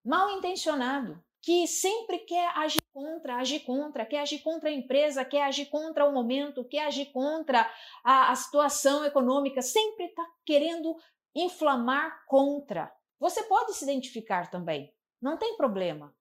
mal 0.04 0.30
intencionado, 0.30 1.22
que 1.40 1.66
sempre 1.66 2.18
quer 2.20 2.48
agir 2.56 2.82
contra, 2.92 3.36
agir 3.36 3.60
contra, 3.60 4.06
quer 4.06 4.20
agir 4.20 4.40
contra 4.40 4.70
a 4.70 4.72
empresa, 4.72 5.24
quer 5.24 5.42
agir 5.42 5.66
contra 5.66 6.06
o 6.06 6.12
momento, 6.12 6.64
quer 6.64 6.86
agir 6.86 7.06
contra 7.12 7.70
a, 8.02 8.30
a 8.30 8.34
situação 8.34 9.04
econômica, 9.04 9.60
sempre 9.60 10.06
está 10.06 10.24
querendo 10.44 10.96
inflamar 11.34 12.24
contra. 12.26 12.92
Você 13.20 13.42
pode 13.42 13.74
se 13.74 13.84
identificar 13.84 14.50
também, 14.50 14.92
não 15.20 15.36
tem 15.36 15.56
problema. 15.56 16.14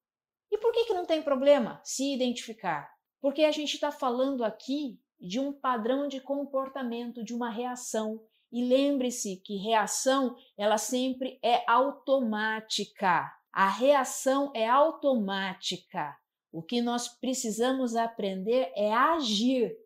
E 0.51 0.57
por 0.57 0.71
que, 0.71 0.85
que 0.85 0.93
não 0.93 1.05
tem 1.05 1.21
problema 1.21 1.81
se 1.83 2.13
identificar? 2.13 2.91
Porque 3.21 3.43
a 3.43 3.51
gente 3.51 3.73
está 3.73 3.91
falando 3.91 4.43
aqui 4.43 4.99
de 5.19 5.39
um 5.39 5.53
padrão 5.53 6.07
de 6.07 6.19
comportamento, 6.19 7.23
de 7.23 7.33
uma 7.33 7.49
reação 7.49 8.21
e 8.51 8.63
lembre-se 8.63 9.37
que 9.37 9.55
reação, 9.55 10.35
ela 10.55 10.77
sempre 10.77 11.39
é 11.41 11.63
automática. 11.65 13.31
A 13.53 13.69
reação 13.69 14.51
é 14.55 14.67
automática. 14.67 16.17
O 16.51 16.63
que 16.63 16.81
nós 16.81 17.07
precisamos 17.07 17.95
aprender 17.95 18.71
é 18.75 18.91
agir. 18.91 19.77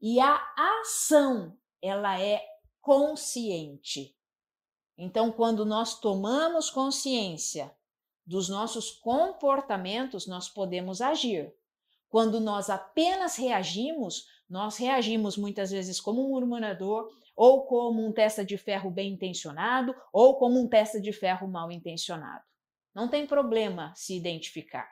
E 0.00 0.20
a 0.20 0.40
ação, 0.80 1.58
ela 1.82 2.20
é 2.20 2.40
consciente. 2.80 4.16
Então, 4.96 5.32
quando 5.32 5.66
nós 5.66 5.98
tomamos 5.98 6.70
consciência 6.70 7.74
dos 8.24 8.48
nossos 8.48 8.92
comportamentos, 8.92 10.28
nós 10.28 10.48
podemos 10.48 11.00
agir. 11.00 11.52
Quando 12.08 12.38
nós 12.38 12.70
apenas 12.70 13.34
reagimos, 13.34 14.24
nós 14.48 14.76
reagimos 14.76 15.36
muitas 15.36 15.72
vezes 15.72 16.00
como 16.00 16.24
um 16.24 16.28
murmurador, 16.28 17.10
ou 17.34 17.66
como 17.66 18.06
um 18.06 18.12
testa 18.12 18.44
de 18.44 18.56
ferro 18.56 18.88
bem 18.88 19.14
intencionado, 19.14 19.92
ou 20.12 20.36
como 20.38 20.60
um 20.60 20.68
testa 20.68 21.00
de 21.00 21.12
ferro 21.12 21.48
mal 21.48 21.72
intencionado. 21.72 22.44
Não 22.96 23.08
tem 23.08 23.26
problema 23.26 23.92
se 23.94 24.16
identificar. 24.16 24.90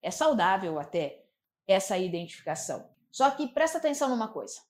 É 0.00 0.10
saudável 0.10 0.78
até 0.78 1.26
essa 1.66 1.98
identificação. 1.98 2.88
Só 3.12 3.30
que 3.32 3.46
presta 3.48 3.76
atenção 3.76 4.08
numa 4.08 4.32
coisa. 4.32 4.62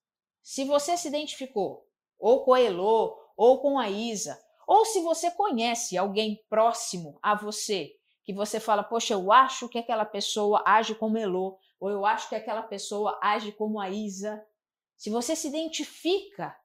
Se 0.42 0.64
você 0.64 0.96
se 0.96 1.06
identificou 1.06 1.88
ou 2.18 2.44
com 2.44 2.52
a 2.52 2.60
Elo, 2.60 3.16
ou 3.36 3.60
com 3.60 3.78
a 3.78 3.88
Isa, 3.88 4.36
ou 4.66 4.84
se 4.84 5.00
você 5.02 5.30
conhece 5.30 5.96
alguém 5.96 6.44
próximo 6.50 7.16
a 7.22 7.36
você, 7.36 7.92
que 8.24 8.32
você 8.32 8.58
fala, 8.58 8.82
poxa, 8.82 9.14
eu 9.14 9.30
acho 9.30 9.68
que 9.68 9.78
aquela 9.78 10.04
pessoa 10.04 10.60
age 10.66 10.96
como 10.96 11.16
Elo, 11.16 11.56
ou 11.78 11.90
eu 11.90 12.04
acho 12.04 12.28
que 12.28 12.34
aquela 12.34 12.64
pessoa 12.64 13.16
age 13.22 13.52
como 13.52 13.78
a 13.78 13.88
Isa. 13.88 14.44
Se 14.96 15.10
você 15.10 15.36
se 15.36 15.46
identifica 15.46 16.56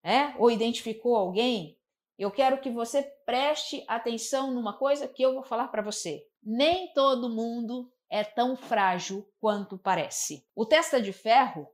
é? 0.00 0.32
ou 0.38 0.48
identificou 0.48 1.16
alguém, 1.16 1.75
eu 2.18 2.30
quero 2.30 2.60
que 2.60 2.70
você 2.70 3.02
preste 3.24 3.84
atenção 3.86 4.52
numa 4.52 4.76
coisa 4.78 5.06
que 5.06 5.22
eu 5.22 5.34
vou 5.34 5.42
falar 5.42 5.68
para 5.68 5.82
você. 5.82 6.26
Nem 6.42 6.92
todo 6.92 7.28
mundo 7.28 7.92
é 8.08 8.24
tão 8.24 8.56
frágil 8.56 9.28
quanto 9.38 9.76
parece. 9.76 10.46
O 10.54 10.64
testa 10.64 11.00
de 11.00 11.12
ferro, 11.12 11.68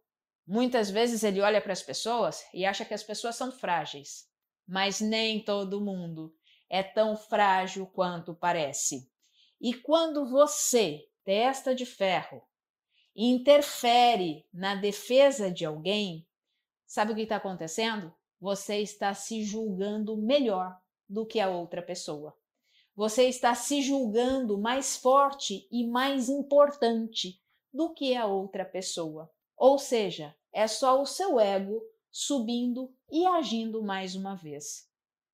muitas 0.47 0.91
vezes 0.91 1.23
ele 1.23 1.41
olha 1.41 1.61
para 1.61 1.73
as 1.73 1.83
pessoas 1.83 2.45
e 2.53 2.65
acha 2.65 2.85
que 2.85 2.95
as 2.95 3.03
pessoas 3.03 3.37
são 3.37 3.53
frágeis, 3.53 4.29
mas 4.67 5.01
nem 5.01 5.45
todo 5.45 5.81
mundo 5.81 6.35
é 6.69 6.83
tão 6.83 7.17
frágil 7.17 7.87
quanto 7.87 8.35
parece. 8.35 9.09
E 9.61 9.75
quando 9.75 10.29
você, 10.29 11.07
testa 11.25 11.75
de 11.75 11.87
ferro, 11.87 12.43
interfere 13.15 14.45
na 14.53 14.75
defesa 14.75 15.51
de 15.51 15.65
alguém, 15.65 16.27
sabe 16.87 17.13
o 17.13 17.15
que 17.15 17.23
está 17.23 17.37
acontecendo? 17.37 18.13
Você 18.43 18.79
está 18.79 19.15
se 19.15 19.45
julgando 19.45 20.17
melhor 20.17 20.77
do 21.09 21.25
que 21.25 21.39
a 21.39 21.49
outra 21.49 21.81
pessoa. 21.81 22.37
Você 22.93 23.29
está 23.29 23.55
se 23.55 23.81
julgando 23.81 24.59
mais 24.59 24.97
forte 24.97 25.69
e 25.71 25.87
mais 25.87 26.29
importante 26.29 27.41
do 27.73 27.95
que 27.95 28.17
a 28.17 28.27
outra 28.27 28.65
pessoa. 28.65 29.31
Ou 29.57 29.79
seja, 29.79 30.37
é 30.53 30.67
só 30.67 31.01
o 31.01 31.07
seu 31.07 31.39
ego 31.39 31.81
subindo 32.11 32.93
e 33.09 33.25
agindo 33.25 33.81
mais 33.81 34.17
uma 34.17 34.35
vez. 34.35 34.89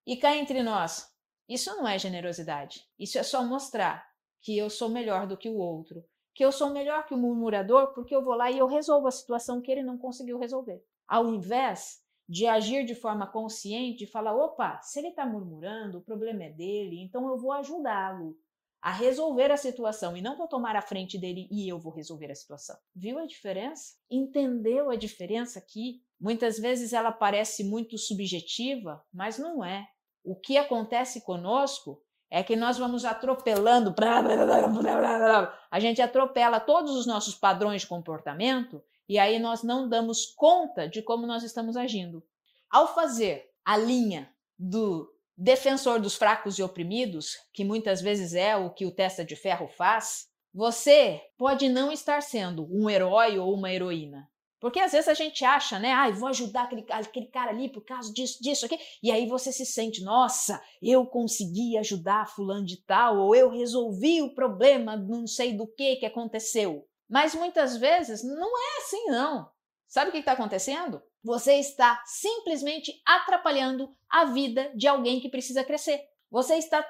E 0.06 0.14
cá 0.14 0.36
entre 0.36 0.62
nós, 0.62 1.10
isso 1.48 1.74
não 1.76 1.88
é 1.88 1.98
generosidade. 1.98 2.86
Isso 2.98 3.18
é 3.18 3.22
só 3.22 3.42
mostrar 3.42 4.06
que 4.42 4.54
eu 4.54 4.68
sou 4.68 4.90
melhor 4.90 5.26
do 5.26 5.38
que 5.38 5.48
o 5.48 5.56
outro, 5.56 6.04
que 6.34 6.44
eu 6.44 6.52
sou 6.52 6.68
melhor 6.68 7.06
que 7.06 7.14
o 7.14 7.18
murmurador 7.18 7.94
porque 7.94 8.14
eu 8.14 8.22
vou 8.22 8.34
lá 8.34 8.50
e 8.50 8.58
eu 8.58 8.66
resolvo 8.66 9.08
a 9.08 9.12
situação 9.12 9.62
que 9.62 9.72
ele 9.72 9.82
não 9.82 9.96
conseguiu 9.96 10.38
resolver. 10.38 10.84
Ao 11.06 11.26
invés 11.32 12.06
de 12.28 12.46
agir 12.46 12.84
de 12.84 12.94
forma 12.94 13.26
consciente, 13.26 13.98
de 13.98 14.06
falar: 14.06 14.36
opa, 14.36 14.80
se 14.82 14.98
ele 14.98 15.08
está 15.08 15.24
murmurando, 15.24 15.98
o 15.98 16.02
problema 16.02 16.44
é 16.44 16.50
dele, 16.50 17.00
então 17.00 17.26
eu 17.28 17.38
vou 17.38 17.52
ajudá-lo 17.52 18.36
a 18.80 18.92
resolver 18.92 19.50
a 19.50 19.56
situação 19.56 20.16
e 20.16 20.22
não 20.22 20.36
vou 20.36 20.46
tomar 20.46 20.76
a 20.76 20.82
frente 20.82 21.18
dele 21.18 21.48
e 21.50 21.68
eu 21.68 21.80
vou 21.80 21.92
resolver 21.92 22.30
a 22.30 22.34
situação. 22.34 22.76
Viu 22.94 23.18
a 23.18 23.26
diferença? 23.26 23.94
Entendeu 24.08 24.90
a 24.90 24.96
diferença 24.96 25.58
aqui? 25.58 26.00
Muitas 26.20 26.58
vezes 26.58 26.92
ela 26.92 27.10
parece 27.10 27.64
muito 27.64 27.98
subjetiva, 27.98 29.02
mas 29.12 29.36
não 29.38 29.64
é. 29.64 29.88
O 30.22 30.36
que 30.36 30.56
acontece 30.56 31.22
conosco 31.22 32.00
é 32.30 32.42
que 32.42 32.54
nós 32.54 32.78
vamos 32.78 33.04
atropelando, 33.04 33.94
a 35.70 35.80
gente 35.80 36.00
atropela 36.00 36.60
todos 36.60 36.94
os 36.94 37.06
nossos 37.06 37.34
padrões 37.34 37.82
de 37.82 37.88
comportamento 37.88 38.82
e 39.08 39.18
aí 39.18 39.38
nós 39.38 39.62
não 39.62 39.88
damos 39.88 40.26
conta 40.26 40.88
de 40.88 41.02
como 41.02 41.26
nós 41.26 41.42
estamos 41.42 41.76
agindo. 41.76 42.22
Ao 42.70 42.94
fazer 42.94 43.50
a 43.64 43.76
linha 43.76 44.30
do 44.58 45.10
defensor 45.36 46.00
dos 46.00 46.16
fracos 46.16 46.58
e 46.58 46.62
oprimidos, 46.62 47.36
que 47.52 47.64
muitas 47.64 48.00
vezes 48.00 48.34
é 48.34 48.56
o 48.56 48.70
que 48.70 48.84
o 48.84 48.90
testa 48.90 49.24
de 49.24 49.36
ferro 49.36 49.68
faz, 49.68 50.28
você 50.52 51.22
pode 51.38 51.68
não 51.68 51.92
estar 51.92 52.22
sendo 52.22 52.66
um 52.70 52.90
herói 52.90 53.38
ou 53.38 53.54
uma 53.54 53.72
heroína. 53.72 54.28
Porque 54.60 54.80
às 54.80 54.90
vezes 54.90 55.06
a 55.06 55.14
gente 55.14 55.44
acha, 55.44 55.78
né? 55.78 55.92
Ah, 55.92 56.10
vou 56.10 56.28
ajudar 56.28 56.64
aquele, 56.64 56.84
aquele 56.90 57.26
cara 57.26 57.50
ali 57.50 57.68
por 57.68 57.84
causa 57.84 58.12
disso, 58.12 58.42
disso, 58.42 58.66
aqui. 58.66 58.76
E 59.00 59.12
aí 59.12 59.28
você 59.28 59.52
se 59.52 59.64
sente, 59.64 60.02
nossa, 60.02 60.60
eu 60.82 61.06
consegui 61.06 61.78
ajudar 61.78 62.28
fulano 62.28 62.66
de 62.66 62.78
tal, 62.78 63.18
ou 63.18 63.36
eu 63.36 63.50
resolvi 63.50 64.20
o 64.20 64.34
problema, 64.34 64.96
não 64.96 65.28
sei 65.28 65.52
do 65.52 65.64
que 65.66 65.96
que 65.96 66.06
aconteceu. 66.06 66.87
Mas 67.08 67.34
muitas 67.34 67.76
vezes 67.76 68.22
não 68.22 68.48
é 68.48 68.78
assim, 68.78 69.06
não. 69.06 69.50
Sabe 69.86 70.10
o 70.10 70.12
que 70.12 70.18
está 70.18 70.32
acontecendo? 70.32 71.02
Você 71.22 71.54
está 71.54 72.02
simplesmente 72.04 73.00
atrapalhando 73.06 73.94
a 74.08 74.26
vida 74.26 74.70
de 74.76 74.86
alguém 74.86 75.20
que 75.20 75.30
precisa 75.30 75.64
crescer. 75.64 76.06
Você 76.30 76.56
está 76.56 76.84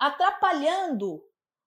atrapalhando, 0.00 1.22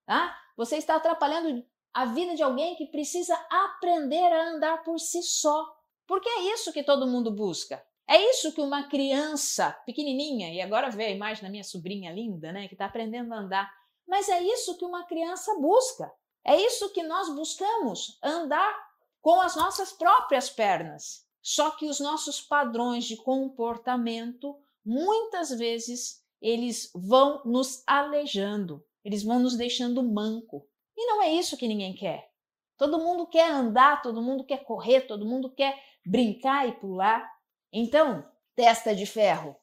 tá? 0.06 0.36
Você 0.58 0.78
está 0.78 0.96
atrapalhando 0.96 1.64
a 1.94 2.06
vida 2.06 2.36
de 2.36 2.42
alguém 2.42 2.76
que 2.76 2.88
precisa 2.88 3.36
aprender 3.50 4.34
a 4.34 4.50
andar 4.50 4.84
por 4.84 5.00
si 5.00 5.22
só. 5.22 5.66
Porque 6.08 6.28
é 6.28 6.54
isso 6.54 6.74
que 6.74 6.84
todo 6.84 7.08
mundo 7.08 7.32
busca. 7.32 7.84
É 8.08 8.30
isso 8.32 8.54
que 8.54 8.62
uma 8.62 8.90
criança 8.90 9.72
pequenininha, 9.86 10.54
e 10.54 10.60
agora 10.60 10.90
vê 10.90 11.06
a 11.06 11.12
imagem 11.12 11.44
da 11.44 11.50
minha 11.50 11.64
sobrinha 11.64 12.12
linda, 12.12 12.52
né, 12.52 12.68
que 12.68 12.74
está 12.74 12.86
aprendendo 12.86 13.34
a 13.34 13.38
andar. 13.38 13.72
Mas 14.06 14.28
é 14.28 14.42
isso 14.42 14.78
que 14.78 14.84
uma 14.84 15.06
criança 15.06 15.58
busca. 15.60 16.12
É 16.44 16.56
isso 16.56 16.92
que 16.92 17.04
nós 17.04 17.30
buscamos, 17.30 18.18
andar 18.24 18.92
com 19.22 19.40
as 19.42 19.56
nossas 19.56 19.92
próprias 19.94 20.50
pernas. 20.50 21.26
Só 21.42 21.72
que 21.72 21.88
os 21.88 22.00
nossos 22.00 22.42
padrões 22.42 23.06
de 23.06 23.18
comportamento 23.18 24.58
muitas 24.84 25.50
vezes 25.50 26.22
eles 26.42 26.92
vão 26.96 27.42
nos 27.46 27.84
aleijando, 27.86 28.84
eles 29.04 29.24
vão 29.24 29.40
nos 29.40 29.56
deixando 29.56 30.04
manco. 30.04 30.68
E 30.98 31.06
não 31.06 31.22
é 31.22 31.32
isso 31.32 31.58
que 31.58 31.68
ninguém 31.68 31.94
quer. 31.94 32.32
Todo 32.78 33.00
mundo 33.00 33.28
quer 33.28 33.50
andar, 33.50 34.02
todo 34.02 34.22
mundo 34.22 34.44
quer 34.44 34.64
correr, 34.64 35.02
todo 35.02 35.26
mundo 35.26 35.52
quer 35.52 35.80
brincar 36.06 36.68
e 36.68 36.72
pular. 36.74 37.32
Então, 37.72 38.28
testa 38.56 38.96
de 38.96 39.06
ferro, 39.06 39.56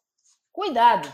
cuidado, 0.52 1.12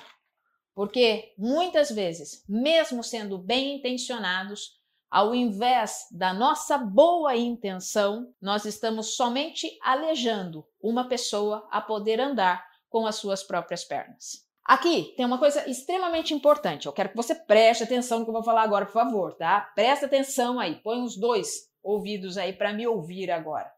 porque 0.74 1.34
muitas 1.38 1.90
vezes, 1.90 2.44
mesmo 2.48 3.02
sendo 3.02 3.38
bem 3.38 3.76
intencionados, 3.76 4.78
ao 5.14 5.32
invés 5.32 6.08
da 6.10 6.34
nossa 6.34 6.76
boa 6.76 7.36
intenção, 7.36 8.34
nós 8.42 8.64
estamos 8.64 9.14
somente 9.14 9.78
alejando 9.80 10.66
uma 10.82 11.08
pessoa 11.08 11.64
a 11.70 11.80
poder 11.80 12.18
andar 12.18 12.66
com 12.90 13.06
as 13.06 13.14
suas 13.14 13.40
próprias 13.40 13.84
pernas. 13.84 14.44
Aqui 14.64 15.14
tem 15.16 15.24
uma 15.24 15.38
coisa 15.38 15.70
extremamente 15.70 16.34
importante. 16.34 16.86
Eu 16.86 16.92
quero 16.92 17.10
que 17.10 17.16
você 17.16 17.32
preste 17.32 17.84
atenção 17.84 18.18
no 18.18 18.24
que 18.24 18.30
eu 18.30 18.34
vou 18.34 18.42
falar 18.42 18.62
agora, 18.62 18.86
por 18.86 18.92
favor, 18.92 19.34
tá? 19.34 19.60
Presta 19.76 20.06
atenção 20.06 20.58
aí, 20.58 20.80
põe 20.82 21.00
os 21.00 21.16
dois 21.16 21.70
ouvidos 21.80 22.36
aí 22.36 22.52
para 22.52 22.72
me 22.72 22.84
ouvir 22.84 23.30
agora. 23.30 23.72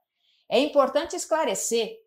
É 0.48 0.58
importante 0.58 1.16
esclarecer 1.16 1.98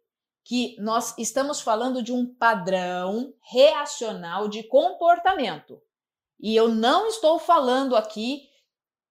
que 0.43 0.75
nós 0.79 1.15
estamos 1.19 1.61
falando 1.61 2.01
de 2.01 2.11
um 2.11 2.25
padrão 2.25 3.31
reacional 3.43 4.47
de 4.47 4.63
comportamento. 4.63 5.79
E 6.39 6.55
eu 6.55 6.69
não 6.69 7.05
estou 7.05 7.37
falando 7.37 7.95
aqui 7.95 8.48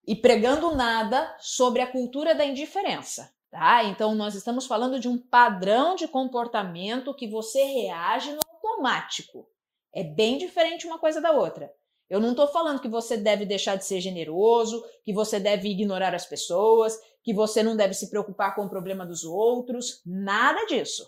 e 0.09 0.17
pregando 0.17 0.75
nada 0.75 1.37
sobre 1.39 1.83
a 1.83 1.87
cultura 1.87 2.35
da 2.35 2.43
indiferença, 2.43 3.31
tá? 3.51 3.85
Então 3.85 4.15
nós 4.15 4.35
estamos 4.35 4.65
falando 4.65 4.99
de 4.99 5.07
um 5.07 5.19
padrão 5.19 5.95
de 5.95 6.09
comportamento 6.09 7.15
que 7.15 7.29
você 7.29 7.63
reage 7.63 8.33
no 8.33 8.41
automático. 8.51 9.47
É 9.95 10.03
bem 10.03 10.39
diferente 10.39 10.87
uma 10.87 10.99
coisa 10.99 11.21
da 11.21 11.33
outra. 11.33 11.71
Eu 12.09 12.21
não 12.21 12.31
estou 12.31 12.49
falando 12.49 12.81
que 12.81 12.89
você 12.89 13.19
deve 13.19 13.45
deixar 13.45 13.77
de 13.77 13.85
ser 13.85 14.01
generoso, 14.01 14.83
que 15.05 15.13
você 15.13 15.39
deve 15.39 15.69
ignorar 15.69 16.15
as 16.15 16.25
pessoas, 16.25 16.99
que 17.23 17.35
você 17.35 17.63
não 17.63 17.77
deve 17.77 17.93
se 17.93 18.09
preocupar 18.09 18.55
com 18.55 18.65
o 18.65 18.71
problema 18.71 19.05
dos 19.05 19.25
outros, 19.25 20.01
nada 20.07 20.65
disso. 20.65 21.07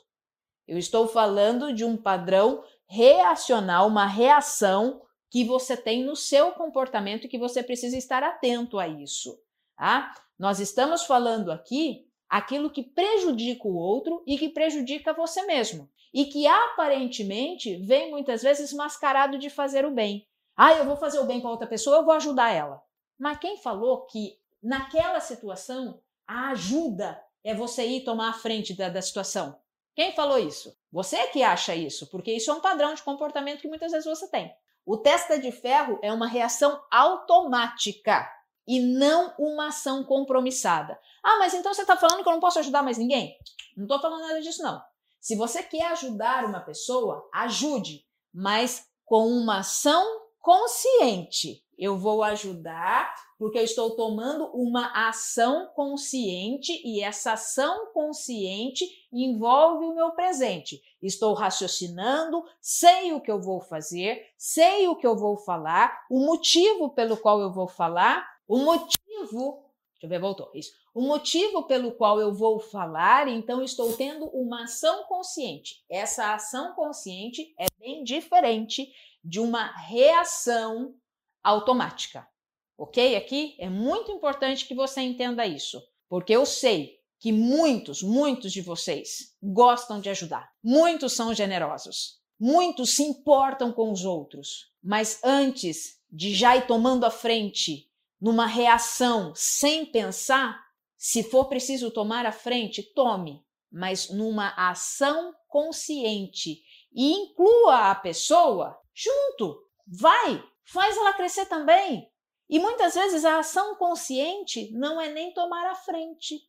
Eu 0.68 0.76
estou 0.76 1.08
falando 1.08 1.72
de 1.72 1.86
um 1.86 1.96
padrão 1.96 2.62
reacional, 2.86 3.88
uma 3.88 4.04
reação 4.04 5.00
que 5.30 5.44
você 5.44 5.76
tem 5.76 6.02
no 6.02 6.16
seu 6.16 6.50
comportamento 6.52 7.24
e 7.24 7.28
que 7.28 7.38
você 7.38 7.62
precisa 7.62 7.96
estar 7.96 8.22
atento 8.22 8.78
a 8.78 8.88
isso. 8.88 9.40
Tá? 9.76 10.12
Nós 10.36 10.58
estamos 10.58 11.04
falando 11.04 11.52
aqui 11.52 12.06
aquilo 12.28 12.70
que 12.70 12.82
prejudica 12.82 13.66
o 13.66 13.76
outro 13.76 14.22
e 14.26 14.36
que 14.36 14.48
prejudica 14.48 15.12
você 15.12 15.42
mesmo. 15.42 15.88
E 16.12 16.24
que 16.24 16.46
aparentemente 16.46 17.76
vem 17.76 18.10
muitas 18.10 18.42
vezes 18.42 18.72
mascarado 18.72 19.38
de 19.38 19.48
fazer 19.48 19.86
o 19.86 19.92
bem. 19.92 20.26
Ah, 20.56 20.74
eu 20.74 20.84
vou 20.84 20.96
fazer 20.96 21.20
o 21.20 21.24
bem 21.24 21.40
para 21.40 21.50
outra 21.50 21.66
pessoa, 21.66 21.98
eu 21.98 22.04
vou 22.04 22.14
ajudar 22.14 22.50
ela. 22.50 22.82
Mas 23.16 23.38
quem 23.38 23.56
falou 23.56 24.02
que 24.06 24.36
naquela 24.60 25.20
situação 25.20 26.00
a 26.26 26.50
ajuda 26.50 27.22
é 27.44 27.54
você 27.54 27.86
ir 27.86 28.04
tomar 28.04 28.30
a 28.30 28.34
frente 28.34 28.74
da, 28.74 28.88
da 28.88 29.00
situação? 29.00 29.56
Quem 29.94 30.12
falou 30.12 30.38
isso? 30.38 30.76
Você 30.92 31.28
que 31.28 31.42
acha 31.42 31.74
isso, 31.74 32.08
porque 32.08 32.32
isso 32.32 32.50
é 32.50 32.54
um 32.54 32.60
padrão 32.60 32.94
de 32.94 33.02
comportamento 33.02 33.60
que 33.60 33.68
muitas 33.68 33.92
vezes 33.92 34.06
você 34.06 34.28
tem. 34.28 34.52
O 34.92 34.96
testa 34.96 35.38
de 35.38 35.53
ferro 35.53 36.00
é 36.03 36.12
uma 36.12 36.26
reação 36.26 36.83
automática 36.90 38.29
e 38.66 38.81
não 38.81 39.33
uma 39.38 39.68
ação 39.68 40.03
compromissada. 40.03 40.98
Ah, 41.22 41.38
mas 41.38 41.55
então 41.55 41.72
você 41.72 41.83
está 41.83 41.96
falando 41.96 42.24
que 42.24 42.29
eu 42.29 42.33
não 42.33 42.40
posso 42.40 42.59
ajudar 42.59 42.83
mais 42.83 42.98
ninguém? 42.98 43.37
Não 43.76 43.85
estou 43.85 44.00
falando 44.00 44.26
nada 44.26 44.42
disso, 44.42 44.64
não. 44.64 44.83
Se 45.20 45.37
você 45.37 45.62
quer 45.62 45.92
ajudar 45.92 46.44
uma 46.44 46.59
pessoa, 46.59 47.24
ajude, 47.33 48.05
mas 48.35 48.85
com 49.05 49.29
uma 49.29 49.61
ação 49.61 50.05
consciente. 50.40 51.64
Eu 51.80 51.96
vou 51.96 52.22
ajudar 52.22 53.14
porque 53.38 53.58
eu 53.58 53.64
estou 53.64 53.96
tomando 53.96 54.44
uma 54.52 55.08
ação 55.08 55.66
consciente 55.74 56.78
e 56.84 57.02
essa 57.02 57.32
ação 57.32 57.90
consciente 57.94 58.84
envolve 59.10 59.86
o 59.86 59.94
meu 59.94 60.10
presente. 60.10 60.82
Estou 61.02 61.32
raciocinando, 61.32 62.44
sei 62.60 63.14
o 63.14 63.20
que 63.22 63.30
eu 63.30 63.40
vou 63.40 63.62
fazer, 63.62 64.22
sei 64.36 64.88
o 64.88 64.96
que 64.96 65.06
eu 65.06 65.16
vou 65.16 65.38
falar, 65.38 66.04
o 66.10 66.20
motivo 66.20 66.90
pelo 66.90 67.16
qual 67.16 67.40
eu 67.40 67.50
vou 67.50 67.66
falar, 67.66 68.28
o 68.46 68.58
motivo. 68.58 69.64
Deixa 69.92 70.04
eu 70.04 70.08
ver, 70.10 70.20
voltou. 70.20 70.50
Isso. 70.54 70.72
O 70.92 71.00
motivo 71.00 71.62
pelo 71.62 71.92
qual 71.92 72.20
eu 72.20 72.34
vou 72.34 72.60
falar, 72.60 73.26
então 73.26 73.62
estou 73.62 73.94
tendo 73.94 74.26
uma 74.26 74.64
ação 74.64 75.04
consciente. 75.04 75.82
Essa 75.88 76.34
ação 76.34 76.74
consciente 76.74 77.54
é 77.58 77.64
bem 77.78 78.04
diferente 78.04 78.92
de 79.24 79.40
uma 79.40 79.64
reação 79.64 80.94
automática. 81.42 82.26
Ok? 82.76 83.16
Aqui 83.16 83.57
é 83.59 83.68
muito 83.68 84.11
importante 84.11 84.66
que 84.66 84.74
você 84.74 85.00
entenda 85.03 85.46
isso, 85.46 85.83
porque 86.09 86.33
eu 86.33 86.46
sei 86.46 86.98
que 87.18 87.31
muitos, 87.31 88.03
muitos 88.03 88.53
de 88.53 88.62
vocês 88.62 89.37
gostam 89.42 90.00
de 90.00 90.09
ajudar, 90.09 90.50
muitos 90.64 91.12
são 91.12 91.35
generosos, 91.35 92.18
muitos 92.38 92.96
se 92.96 93.03
importam 93.03 93.72
com 93.72 93.92
os 93.92 94.07
outros, 94.07 94.72
mas 94.83 95.20
antes 95.22 96.00
de 96.11 96.35
já 96.35 96.57
ir 96.57 96.66
tomando 96.66 97.05
a 97.05 97.11
frente 97.11 97.90
numa 98.18 98.46
reação 98.46 99.33
sem 99.35 99.85
pensar, 99.85 100.59
se 100.96 101.22
for 101.22 101.46
preciso 101.46 101.90
tomar 101.90 102.26
a 102.26 102.33
frente, 102.33 102.83
tome, 102.94 103.44
mas 103.70 104.11
numa 104.11 104.55
ação 104.57 105.35
consciente 105.48 106.62
e 106.92 107.12
inclua 107.12 107.90
a 107.90 107.94
pessoa 107.94 108.79
junto. 108.94 109.62
Vai, 109.87 110.42
faz 110.72 110.96
ela 110.96 111.12
crescer 111.12 111.46
também. 111.46 112.11
E 112.48 112.59
muitas 112.59 112.94
vezes 112.94 113.24
a 113.24 113.38
ação 113.38 113.74
consciente 113.76 114.72
não 114.72 115.00
é 115.00 115.09
nem 115.09 115.33
tomar 115.33 115.66
a 115.70 115.74
frente. 115.74 116.40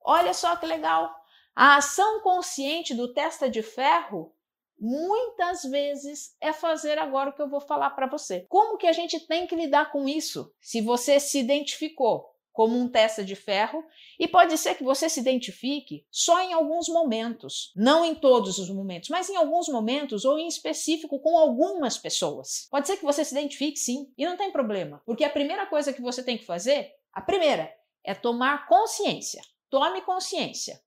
Olha 0.00 0.32
só 0.34 0.56
que 0.56 0.66
legal. 0.66 1.14
A 1.54 1.76
ação 1.76 2.20
consciente 2.20 2.94
do 2.94 3.12
testa 3.12 3.48
de 3.48 3.62
ferro 3.62 4.34
muitas 4.78 5.62
vezes 5.62 6.36
é 6.40 6.52
fazer 6.52 6.98
agora 6.98 7.30
o 7.30 7.32
que 7.32 7.40
eu 7.40 7.48
vou 7.48 7.60
falar 7.60 7.90
para 7.90 8.06
você. 8.06 8.46
Como 8.48 8.76
que 8.76 8.86
a 8.86 8.92
gente 8.92 9.26
tem 9.26 9.46
que 9.46 9.56
lidar 9.56 9.90
com 9.90 10.06
isso? 10.06 10.54
Se 10.60 10.80
você 10.80 11.18
se 11.18 11.38
identificou 11.38 12.35
como 12.56 12.74
um 12.74 12.88
testa 12.88 13.22
de 13.22 13.36
ferro, 13.36 13.84
e 14.18 14.26
pode 14.26 14.56
ser 14.56 14.76
que 14.76 14.82
você 14.82 15.10
se 15.10 15.20
identifique 15.20 16.06
só 16.10 16.40
em 16.40 16.54
alguns 16.54 16.88
momentos, 16.88 17.70
não 17.76 18.02
em 18.02 18.14
todos 18.14 18.56
os 18.56 18.70
momentos, 18.70 19.10
mas 19.10 19.28
em 19.28 19.36
alguns 19.36 19.68
momentos 19.68 20.24
ou 20.24 20.38
em 20.38 20.48
específico 20.48 21.20
com 21.20 21.36
algumas 21.36 21.98
pessoas. 21.98 22.66
Pode 22.70 22.86
ser 22.86 22.96
que 22.96 23.04
você 23.04 23.26
se 23.26 23.34
identifique 23.38 23.78
sim, 23.78 24.10
e 24.16 24.24
não 24.24 24.38
tem 24.38 24.50
problema, 24.50 25.02
porque 25.04 25.22
a 25.22 25.28
primeira 25.28 25.66
coisa 25.66 25.92
que 25.92 26.00
você 26.00 26.22
tem 26.22 26.38
que 26.38 26.46
fazer, 26.46 26.90
a 27.12 27.20
primeira, 27.20 27.70
é 28.02 28.14
tomar 28.14 28.66
consciência. 28.66 29.42
Tome 29.68 30.00
consciência. 30.00 30.80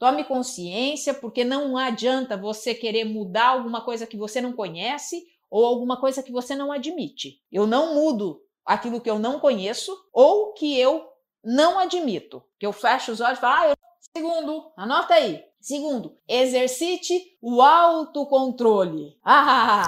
Tome 0.00 0.24
consciência, 0.24 1.14
porque 1.14 1.44
não 1.44 1.76
adianta 1.78 2.36
você 2.36 2.74
querer 2.74 3.04
mudar 3.04 3.50
alguma 3.50 3.84
coisa 3.84 4.08
que 4.08 4.16
você 4.16 4.40
não 4.40 4.52
conhece 4.52 5.24
ou 5.48 5.64
alguma 5.64 6.00
coisa 6.00 6.20
que 6.20 6.32
você 6.32 6.56
não 6.56 6.72
admite. 6.72 7.40
Eu 7.52 7.64
não 7.64 7.94
mudo 7.94 8.42
aquilo 8.64 9.00
que 9.00 9.10
eu 9.10 9.18
não 9.18 9.38
conheço 9.38 9.96
ou 10.12 10.52
que 10.54 10.78
eu 10.78 11.11
não 11.44 11.78
admito. 11.78 12.42
Que 12.58 12.66
eu 12.66 12.72
fecho 12.72 13.12
os 13.12 13.20
olhos 13.20 13.38
e 13.38 13.40
falo, 13.40 13.54
ah, 13.54 13.68
eu... 13.68 13.76
segundo, 14.14 14.72
anota 14.76 15.14
aí. 15.14 15.44
Segundo, 15.60 16.18
exercite 16.26 17.38
o 17.40 17.62
autocontrole. 17.62 19.16
Ah, 19.24 19.86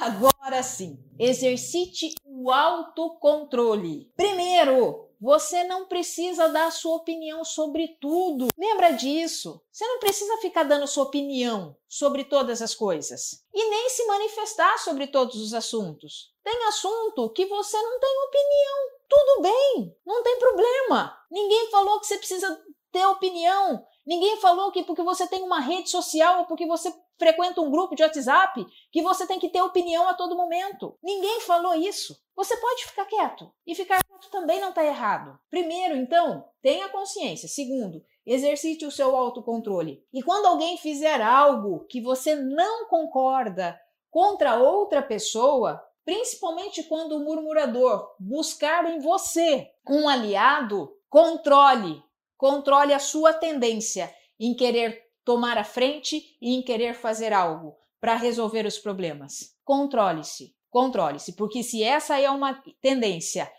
agora 0.00 0.62
sim. 0.62 1.02
Exercite 1.18 2.14
o 2.24 2.52
autocontrole. 2.52 4.12
Primeiro, 4.16 5.06
você 5.20 5.64
não 5.64 5.86
precisa 5.86 6.48
dar 6.48 6.70
sua 6.70 6.96
opinião 6.96 7.44
sobre 7.44 7.96
tudo. 8.00 8.48
Lembra 8.56 8.92
disso. 8.92 9.60
Você 9.72 9.86
não 9.86 9.98
precisa 9.98 10.36
ficar 10.38 10.62
dando 10.62 10.86
sua 10.86 11.04
opinião 11.04 11.76
sobre 11.88 12.24
todas 12.24 12.60
as 12.60 12.74
coisas 12.74 13.44
e 13.52 13.70
nem 13.70 13.88
se 13.88 14.06
manifestar 14.06 14.78
sobre 14.78 15.06
todos 15.06 15.36
os 15.36 15.54
assuntos. 15.54 16.34
Tem 16.44 16.64
assunto 16.68 17.30
que 17.30 17.46
você 17.46 17.76
não 17.76 17.98
tem 17.98 18.16
opinião. 18.28 18.95
Tudo 19.08 19.42
bem, 19.42 19.96
não 20.04 20.22
tem 20.22 20.38
problema. 20.38 21.16
Ninguém 21.30 21.70
falou 21.70 22.00
que 22.00 22.06
você 22.06 22.18
precisa 22.18 22.60
ter 22.92 23.06
opinião. 23.06 23.84
Ninguém 24.06 24.36
falou 24.40 24.70
que 24.70 24.84
porque 24.84 25.02
você 25.02 25.26
tem 25.26 25.42
uma 25.42 25.60
rede 25.60 25.90
social 25.90 26.40
ou 26.40 26.46
porque 26.46 26.66
você 26.66 26.92
frequenta 27.18 27.60
um 27.60 27.70
grupo 27.70 27.94
de 27.94 28.02
WhatsApp 28.02 28.64
que 28.92 29.02
você 29.02 29.26
tem 29.26 29.38
que 29.38 29.48
ter 29.48 29.62
opinião 29.62 30.08
a 30.08 30.14
todo 30.14 30.36
momento. 30.36 30.96
Ninguém 31.02 31.40
falou 31.40 31.74
isso. 31.74 32.16
Você 32.36 32.56
pode 32.56 32.84
ficar 32.84 33.06
quieto. 33.06 33.50
E 33.66 33.74
ficar 33.74 33.98
quieto 34.04 34.30
também 34.30 34.60
não 34.60 34.68
está 34.68 34.84
errado. 34.84 35.38
Primeiro, 35.50 35.96
então, 35.96 36.44
tenha 36.62 36.88
consciência. 36.88 37.48
Segundo, 37.48 38.02
exercite 38.24 38.84
o 38.86 38.90
seu 38.90 39.16
autocontrole. 39.16 40.04
E 40.12 40.22
quando 40.22 40.46
alguém 40.46 40.76
fizer 40.76 41.20
algo 41.20 41.86
que 41.86 42.00
você 42.00 42.34
não 42.34 42.86
concorda 42.88 43.78
contra 44.10 44.56
outra 44.56 45.02
pessoa, 45.02 45.82
principalmente 46.06 46.84
quando 46.84 47.16
o 47.16 47.20
murmurador 47.20 48.14
buscar 48.18 48.88
em 48.88 49.00
você 49.00 49.68
um 49.86 50.08
aliado, 50.08 50.96
controle, 51.10 52.00
controle 52.36 52.94
a 52.94 52.98
sua 53.00 53.32
tendência 53.32 54.14
em 54.38 54.54
querer 54.54 55.02
tomar 55.24 55.58
a 55.58 55.64
frente 55.64 56.38
e 56.40 56.54
em 56.54 56.62
querer 56.62 56.94
fazer 56.94 57.32
algo. 57.32 57.76
para 57.98 58.14
resolver 58.14 58.66
os 58.66 58.78
problemas? 58.78 59.56
Controle-se, 59.64 60.54
controle-se, 60.70 61.32
porque 61.32 61.62
se 61.62 61.82
essa 61.82 62.20
é 62.20 62.30
uma 62.30 62.62
tendência 62.80 63.50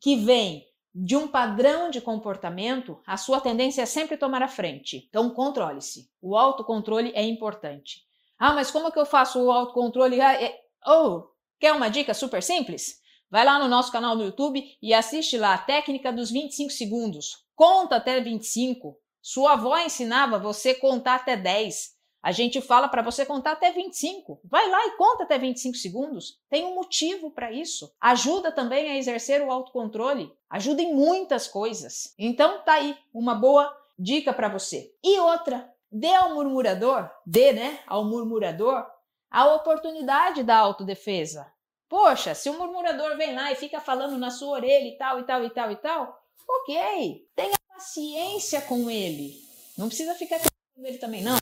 que 0.00 0.16
vem 0.16 0.66
de 0.92 1.14
um 1.14 1.28
padrão 1.28 1.88
de 1.88 2.00
comportamento, 2.00 3.00
a 3.06 3.16
sua 3.16 3.40
tendência 3.40 3.82
é 3.82 3.86
sempre 3.86 4.16
tomar 4.16 4.42
a 4.42 4.48
frente. 4.48 5.06
Então, 5.08 5.30
controle-se. 5.30 6.10
O 6.20 6.36
autocontrole 6.36 7.12
é 7.14 7.22
importante. 7.22 8.02
Ah, 8.38 8.54
mas 8.54 8.70
como 8.70 8.88
é 8.88 8.90
que 8.90 8.98
eu 8.98 9.06
faço 9.06 9.40
o 9.40 9.52
autocontrole? 9.52 10.20
Ah, 10.20 10.42
é... 10.42 10.58
Oh, 10.84 11.28
quer 11.62 11.72
uma 11.72 11.88
dica 11.88 12.12
super 12.12 12.42
simples? 12.42 13.00
Vai 13.30 13.44
lá 13.44 13.56
no 13.56 13.68
nosso 13.68 13.92
canal 13.92 14.16
no 14.16 14.24
YouTube 14.24 14.64
e 14.82 14.92
assiste 14.92 15.38
lá 15.38 15.54
a 15.54 15.58
técnica 15.58 16.12
dos 16.12 16.28
25 16.28 16.72
segundos. 16.72 17.46
Conta 17.54 17.96
até 17.96 18.20
25. 18.20 18.98
Sua 19.22 19.52
avó 19.52 19.78
ensinava 19.78 20.40
você 20.40 20.74
contar 20.74 21.14
até 21.14 21.36
10. 21.36 21.92
A 22.20 22.32
gente 22.32 22.60
fala 22.60 22.88
para 22.88 23.00
você 23.00 23.24
contar 23.24 23.52
até 23.52 23.70
25. 23.70 24.40
Vai 24.44 24.68
lá 24.68 24.86
e 24.86 24.96
conta 24.96 25.22
até 25.22 25.38
25 25.38 25.76
segundos. 25.76 26.40
Tem 26.50 26.64
um 26.64 26.74
motivo 26.74 27.30
para 27.30 27.52
isso. 27.52 27.94
Ajuda 28.00 28.50
também 28.50 28.90
a 28.90 28.96
exercer 28.96 29.40
o 29.40 29.52
autocontrole. 29.52 30.32
Ajuda 30.50 30.82
em 30.82 30.92
muitas 30.92 31.46
coisas. 31.46 32.12
Então 32.18 32.64
tá 32.64 32.72
aí 32.72 32.98
uma 33.14 33.36
boa 33.36 33.72
dica 33.96 34.32
para 34.32 34.48
você. 34.48 34.92
E 35.02 35.16
outra, 35.20 35.72
dê 35.92 36.12
ao 36.12 36.34
murmurador, 36.34 37.08
dê, 37.24 37.52
né, 37.52 37.78
ao 37.86 38.04
murmurador 38.04 38.84
a 39.32 39.54
oportunidade 39.54 40.42
da 40.42 40.58
autodefesa. 40.58 41.50
Poxa, 41.92 42.34
se 42.34 42.48
o 42.48 42.54
murmurador 42.54 43.18
vem 43.18 43.34
lá 43.34 43.52
e 43.52 43.54
fica 43.54 43.78
falando 43.78 44.16
na 44.16 44.30
sua 44.30 44.52
orelha 44.52 44.88
e 44.88 44.96
tal 44.96 45.20
e 45.20 45.24
tal 45.24 45.44
e 45.44 45.50
tal 45.50 45.70
e 45.70 45.76
tal, 45.76 46.22
OK, 46.48 47.28
tenha 47.36 47.52
paciência 47.68 48.62
com 48.62 48.88
ele. 48.90 49.38
Não 49.76 49.88
precisa 49.88 50.14
ficar 50.14 50.40
com 50.40 50.86
ele 50.86 50.96
também 50.96 51.22
não 51.22 51.36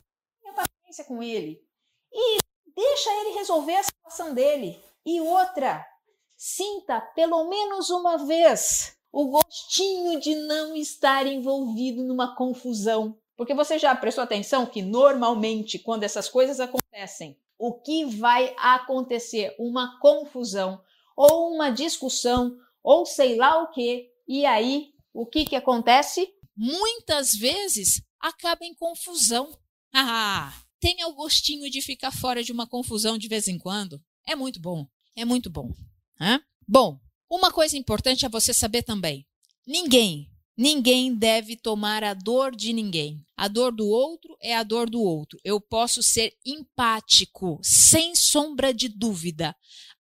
paciência 0.53 1.05
com 1.05 1.23
ele 1.23 1.63
e 2.11 2.37
deixa 2.75 3.09
ele 3.21 3.37
resolver 3.37 3.77
a 3.77 3.83
situação 3.83 4.33
dele. 4.33 4.77
E 5.05 5.21
outra, 5.21 5.87
sinta 6.35 6.99
pelo 6.99 7.47
menos 7.47 7.89
uma 7.89 8.17
vez 8.17 8.97
o 9.09 9.27
gostinho 9.27 10.19
de 10.19 10.35
não 10.35 10.75
estar 10.75 11.25
envolvido 11.25 12.03
numa 12.03 12.35
confusão. 12.35 13.17
Porque 13.37 13.53
você 13.53 13.79
já 13.79 13.95
prestou 13.95 14.25
atenção 14.25 14.65
que 14.65 14.81
normalmente 14.81 15.79
quando 15.79 16.03
essas 16.03 16.27
coisas 16.27 16.59
acontecem, 16.59 17.39
o 17.61 17.73
que 17.73 18.05
vai 18.05 18.55
acontecer? 18.57 19.55
Uma 19.59 19.99
confusão 19.99 20.81
ou 21.15 21.53
uma 21.53 21.69
discussão 21.69 22.57
ou 22.83 23.05
sei 23.05 23.35
lá 23.35 23.61
o 23.61 23.69
que. 23.69 24.09
E 24.27 24.47
aí, 24.47 24.91
o 25.13 25.27
que 25.27 25.45
que 25.45 25.55
acontece? 25.55 26.27
Muitas 26.57 27.33
vezes 27.33 28.01
acaba 28.19 28.65
em 28.65 28.73
confusão. 28.73 29.51
Ah, 29.93 30.53
tenha 30.79 31.05
o 31.05 31.13
gostinho 31.13 31.69
de 31.69 31.81
ficar 31.81 32.11
fora 32.11 32.41
de 32.41 32.53
uma 32.53 32.65
confusão 32.65 33.17
de 33.17 33.27
vez 33.27 33.49
em 33.49 33.57
quando. 33.57 34.01
É 34.25 34.37
muito 34.37 34.57
bom, 34.57 34.87
é 35.17 35.25
muito 35.25 35.49
bom. 35.49 35.73
Hã? 36.17 36.41
Bom, 36.65 36.97
uma 37.29 37.51
coisa 37.51 37.77
importante 37.77 38.25
é 38.25 38.29
você 38.29 38.53
saber 38.53 38.83
também: 38.83 39.27
ninguém, 39.67 40.31
ninguém 40.57 41.13
deve 41.15 41.55
tomar 41.55 42.03
a 42.03 42.13
dor 42.13 42.55
de 42.55 42.73
ninguém. 42.73 43.25
A 43.35 43.47
dor 43.47 43.71
do 43.71 43.87
outro 43.87 44.35
é 44.41 44.55
a 44.55 44.63
dor 44.63 44.89
do 44.89 45.01
outro. 45.01 45.39
Eu 45.43 45.59
posso 45.59 46.03
ser 46.03 46.33
empático, 46.45 47.59
sem 47.63 48.15
sombra 48.15 48.73
de 48.73 48.87
dúvida, 48.87 49.55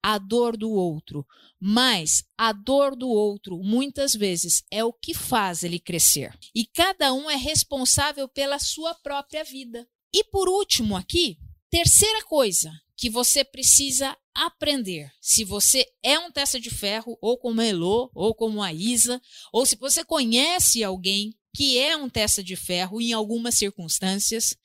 a 0.02 0.18
dor 0.18 0.58
do 0.58 0.72
outro. 0.72 1.26
Mas 1.60 2.24
a 2.38 2.52
dor 2.54 2.96
do 2.96 3.10
outro, 3.10 3.58
muitas 3.64 4.14
vezes, 4.14 4.64
é 4.70 4.84
o 4.84 4.94
que 4.94 5.14
faz 5.14 5.64
ele 5.64 5.80
crescer. 5.80 6.38
E 6.54 6.66
cada 6.66 7.14
um 7.14 7.30
é 7.30 7.36
responsável 7.36 8.28
pela 8.28 8.60
sua 8.60 8.94
própria 8.96 9.44
vida. 9.44 9.88
E 10.14 10.24
por 10.24 10.48
último, 10.48 10.96
aqui, 10.96 11.38
terceira 11.70 12.24
coisa 12.26 12.72
que 12.98 13.10
você 13.12 13.44
precisa 13.44 14.18
aprender. 14.34 15.12
Se 15.22 15.44
você 15.44 15.86
é 16.04 16.18
um 16.18 16.32
testa 16.32 16.60
de 16.60 16.72
ferro, 16.72 17.18
ou 17.22 17.38
como 17.38 17.62
a 17.62 17.66
Elo, 17.66 18.10
ou 18.14 18.34
como 18.34 18.62
a 18.62 18.74
Isa, 18.74 19.22
ou 19.54 19.66
se 19.66 19.76
você 19.76 20.04
conhece 20.04 20.84
alguém 20.84 21.38
que 21.56 21.80
é 21.80 21.96
um 21.96 22.10
testa 22.10 22.44
de 22.44 22.56
ferro 22.56 23.00
em 23.00 23.14
algumas 23.14 23.56
circunstâncias, 23.56 24.56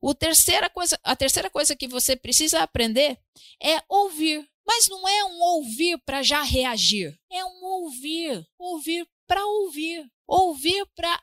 o 0.00 0.14
terceira 0.14 0.70
coisa, 0.70 0.98
a 1.02 1.14
terceira 1.14 1.50
coisa 1.50 1.76
que 1.76 1.86
você 1.86 2.16
precisa 2.16 2.60
aprender 2.60 3.18
é 3.62 3.82
ouvir. 3.88 4.48
Mas 4.66 4.88
não 4.88 5.08
é 5.08 5.24
um 5.24 5.40
ouvir 5.40 5.98
para 6.04 6.22
já 6.22 6.42
reagir, 6.42 7.18
é 7.30 7.44
um 7.44 7.64
ouvir, 7.64 8.46
ouvir 8.56 9.06
para 9.26 9.44
ouvir, 9.44 10.08
ouvir 10.28 10.86
para 10.94 11.20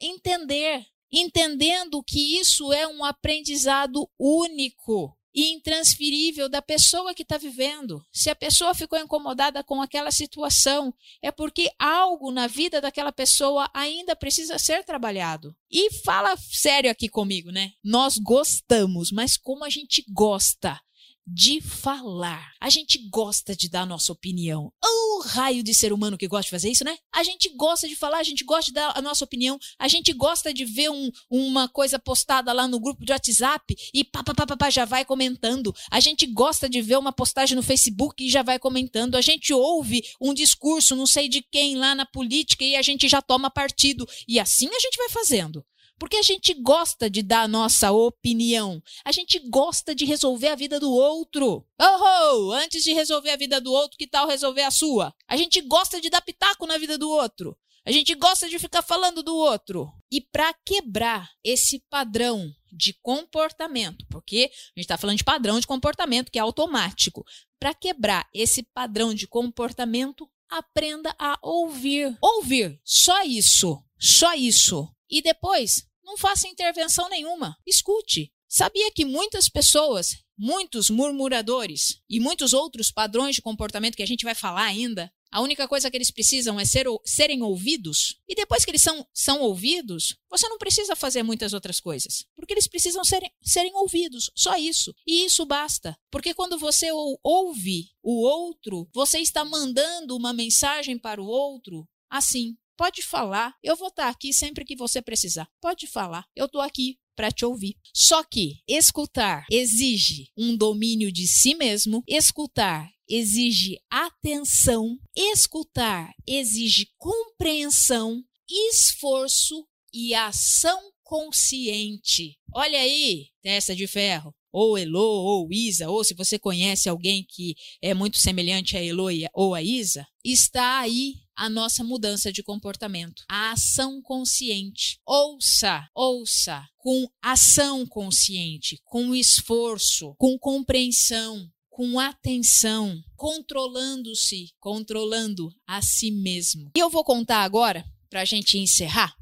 entender, 0.00 0.86
entendendo 1.10 2.02
que 2.04 2.38
isso 2.38 2.72
é 2.72 2.86
um 2.86 3.04
aprendizado 3.04 4.08
único 4.18 5.15
e 5.36 5.52
intransferível 5.52 6.48
da 6.48 6.62
pessoa 6.62 7.14
que 7.14 7.22
está 7.22 7.36
vivendo. 7.36 8.02
Se 8.10 8.30
a 8.30 8.34
pessoa 8.34 8.74
ficou 8.74 8.98
incomodada 8.98 9.62
com 9.62 9.82
aquela 9.82 10.10
situação, 10.10 10.94
é 11.20 11.30
porque 11.30 11.70
algo 11.78 12.32
na 12.32 12.46
vida 12.46 12.80
daquela 12.80 13.12
pessoa 13.12 13.70
ainda 13.74 14.16
precisa 14.16 14.58
ser 14.58 14.82
trabalhado. 14.82 15.54
E 15.70 15.92
fala 16.02 16.34
sério 16.38 16.90
aqui 16.90 17.06
comigo, 17.06 17.50
né? 17.50 17.72
Nós 17.84 18.16
gostamos, 18.16 19.12
mas 19.12 19.36
como 19.36 19.62
a 19.62 19.68
gente 19.68 20.02
gosta 20.08 20.80
de 21.26 21.60
falar. 21.60 22.52
A 22.60 22.70
gente 22.70 22.98
gosta 23.10 23.56
de 23.56 23.68
dar 23.68 23.84
nossa 23.84 24.12
opinião. 24.12 24.72
Oh, 24.84 25.22
raio 25.26 25.62
de 25.62 25.74
ser 25.74 25.92
humano 25.92 26.16
que 26.16 26.28
gosta 26.28 26.44
de 26.44 26.50
fazer 26.50 26.70
isso, 26.70 26.84
né? 26.84 26.96
A 27.12 27.24
gente 27.24 27.48
gosta 27.56 27.88
de 27.88 27.96
falar, 27.96 28.18
a 28.18 28.22
gente 28.22 28.44
gosta 28.44 28.66
de 28.66 28.74
dar 28.74 28.92
a 28.96 29.02
nossa 29.02 29.24
opinião, 29.24 29.58
a 29.78 29.88
gente 29.88 30.12
gosta 30.12 30.54
de 30.54 30.64
ver 30.64 30.88
um, 30.90 31.10
uma 31.28 31.68
coisa 31.68 31.98
postada 31.98 32.52
lá 32.52 32.68
no 32.68 32.78
grupo 32.78 33.04
de 33.04 33.12
WhatsApp 33.12 33.74
e 33.92 34.04
pá, 34.04 34.22
pá, 34.22 34.34
pá, 34.34 34.56
pá, 34.56 34.70
já 34.70 34.84
vai 34.84 35.04
comentando. 35.04 35.74
A 35.90 35.98
gente 35.98 36.26
gosta 36.26 36.68
de 36.68 36.80
ver 36.80 36.96
uma 36.96 37.12
postagem 37.12 37.56
no 37.56 37.62
Facebook 37.62 38.24
e 38.24 38.30
já 38.30 38.42
vai 38.42 38.58
comentando. 38.58 39.16
A 39.16 39.20
gente 39.20 39.52
ouve 39.52 40.04
um 40.20 40.32
discurso, 40.32 40.94
não 40.94 41.06
sei 41.06 41.28
de 41.28 41.42
quem, 41.42 41.76
lá 41.76 41.94
na 41.94 42.06
política 42.06 42.64
e 42.64 42.76
a 42.76 42.82
gente 42.82 43.08
já 43.08 43.20
toma 43.20 43.50
partido. 43.50 44.06
E 44.28 44.38
assim 44.38 44.68
a 44.68 44.78
gente 44.78 44.96
vai 44.96 45.08
fazendo. 45.08 45.64
Porque 45.98 46.16
a 46.16 46.22
gente 46.22 46.52
gosta 46.54 47.08
de 47.08 47.22
dar 47.22 47.42
a 47.42 47.48
nossa 47.48 47.90
opinião. 47.90 48.82
A 49.04 49.12
gente 49.12 49.38
gosta 49.48 49.94
de 49.94 50.04
resolver 50.04 50.48
a 50.48 50.54
vida 50.54 50.78
do 50.78 50.92
outro. 50.92 51.66
Oh, 51.80 52.48
oh, 52.48 52.52
antes 52.52 52.82
de 52.84 52.92
resolver 52.92 53.30
a 53.30 53.36
vida 53.36 53.60
do 53.60 53.72
outro, 53.72 53.96
que 53.96 54.06
tal 54.06 54.28
resolver 54.28 54.62
a 54.62 54.70
sua? 54.70 55.14
A 55.26 55.36
gente 55.36 55.60
gosta 55.62 56.00
de 56.00 56.10
dar 56.10 56.20
pitaco 56.20 56.66
na 56.66 56.76
vida 56.76 56.98
do 56.98 57.08
outro. 57.08 57.56
A 57.86 57.92
gente 57.92 58.14
gosta 58.16 58.48
de 58.48 58.58
ficar 58.58 58.82
falando 58.82 59.22
do 59.22 59.34
outro. 59.36 59.92
E 60.10 60.20
para 60.20 60.52
quebrar 60.64 61.30
esse 61.44 61.78
padrão 61.88 62.52
de 62.72 62.92
comportamento, 63.00 64.04
porque 64.10 64.50
a 64.50 64.80
gente 64.80 64.84
está 64.84 64.98
falando 64.98 65.18
de 65.18 65.24
padrão 65.24 65.58
de 65.60 65.66
comportamento 65.66 66.30
que 66.30 66.38
é 66.38 66.42
automático. 66.42 67.24
Para 67.58 67.72
quebrar 67.72 68.28
esse 68.34 68.62
padrão 68.62 69.14
de 69.14 69.26
comportamento, 69.26 70.28
aprenda 70.48 71.14
a 71.18 71.38
ouvir. 71.40 72.16
Ouvir, 72.20 72.78
só 72.84 73.22
isso. 73.22 73.82
Só 73.98 74.34
isso. 74.34 74.88
E 75.10 75.22
depois, 75.22 75.86
não 76.04 76.16
faça 76.16 76.48
intervenção 76.48 77.08
nenhuma. 77.08 77.56
Escute. 77.66 78.32
Sabia 78.48 78.90
que 78.92 79.04
muitas 79.04 79.48
pessoas, 79.48 80.16
muitos 80.38 80.88
murmuradores 80.88 82.00
e 82.08 82.20
muitos 82.20 82.52
outros 82.52 82.92
padrões 82.92 83.34
de 83.34 83.42
comportamento 83.42 83.96
que 83.96 84.02
a 84.02 84.06
gente 84.06 84.24
vai 84.24 84.34
falar 84.34 84.64
ainda, 84.64 85.12
a 85.30 85.40
única 85.40 85.66
coisa 85.66 85.90
que 85.90 85.96
eles 85.96 86.10
precisam 86.10 86.58
é 86.58 86.64
ser, 86.64 86.86
serem 87.04 87.42
ouvidos. 87.42 88.16
E 88.28 88.34
depois 88.34 88.64
que 88.64 88.70
eles 88.70 88.82
são, 88.82 89.06
são 89.12 89.40
ouvidos, 89.42 90.16
você 90.30 90.48
não 90.48 90.58
precisa 90.58 90.94
fazer 90.94 91.22
muitas 91.22 91.52
outras 91.52 91.80
coisas. 91.80 92.24
Porque 92.34 92.54
eles 92.54 92.68
precisam 92.68 93.04
serem, 93.04 93.30
serem 93.42 93.74
ouvidos. 93.74 94.30
Só 94.34 94.56
isso. 94.56 94.94
E 95.06 95.24
isso 95.24 95.44
basta. 95.44 95.98
Porque 96.10 96.32
quando 96.32 96.58
você 96.58 96.90
ouve 97.22 97.90
o 98.02 98.22
outro, 98.22 98.88
você 98.94 99.18
está 99.18 99.44
mandando 99.44 100.16
uma 100.16 100.32
mensagem 100.32 100.96
para 100.98 101.20
o 101.20 101.26
outro 101.26 101.86
assim. 102.08 102.56
Pode 102.76 103.02
falar, 103.02 103.54
eu 103.62 103.74
vou 103.74 103.88
estar 103.88 104.08
aqui 104.08 104.32
sempre 104.32 104.64
que 104.64 104.76
você 104.76 105.00
precisar. 105.00 105.48
Pode 105.60 105.86
falar, 105.86 106.26
eu 106.36 106.46
estou 106.46 106.60
aqui 106.60 106.98
para 107.16 107.32
te 107.32 107.44
ouvir. 107.44 107.76
Só 107.94 108.22
que 108.22 108.60
escutar 108.68 109.46
exige 109.50 110.30
um 110.36 110.54
domínio 110.56 111.10
de 111.10 111.26
si 111.26 111.54
mesmo, 111.54 112.04
escutar 112.06 112.90
exige 113.08 113.78
atenção, 113.88 114.98
escutar 115.14 116.12
exige 116.26 116.88
compreensão, 116.98 118.22
esforço 118.48 119.66
e 119.94 120.12
ação 120.12 120.92
consciente. 121.02 122.38
Olha 122.52 122.78
aí, 122.78 123.28
testa 123.40 123.74
de 123.74 123.86
ferro 123.86 124.34
ou 124.56 124.78
Elo, 124.78 124.98
ou 124.98 125.52
Isa, 125.52 125.90
ou 125.90 126.02
se 126.02 126.14
você 126.14 126.38
conhece 126.38 126.88
alguém 126.88 127.22
que 127.28 127.54
é 127.82 127.92
muito 127.92 128.16
semelhante 128.16 128.74
a 128.74 128.82
Elo 128.82 129.08
ou 129.34 129.54
a 129.54 129.62
Isa, 129.62 130.06
está 130.24 130.78
aí 130.78 131.16
a 131.36 131.50
nossa 131.50 131.84
mudança 131.84 132.32
de 132.32 132.42
comportamento, 132.42 133.22
a 133.28 133.52
ação 133.52 134.00
consciente. 134.00 134.98
Ouça, 135.04 135.86
ouça, 135.94 136.66
com 136.78 137.06
ação 137.20 137.84
consciente, 137.86 138.80
com 138.86 139.14
esforço, 139.14 140.14
com 140.16 140.38
compreensão, 140.38 141.46
com 141.68 142.00
atenção, 142.00 142.98
controlando-se, 143.14 144.54
controlando 144.58 145.50
a 145.66 145.82
si 145.82 146.10
mesmo. 146.10 146.70
E 146.74 146.80
eu 146.80 146.88
vou 146.88 147.04
contar 147.04 147.42
agora, 147.42 147.84
para 148.08 148.22
a 148.22 148.24
gente 148.24 148.56
encerrar, 148.56 149.14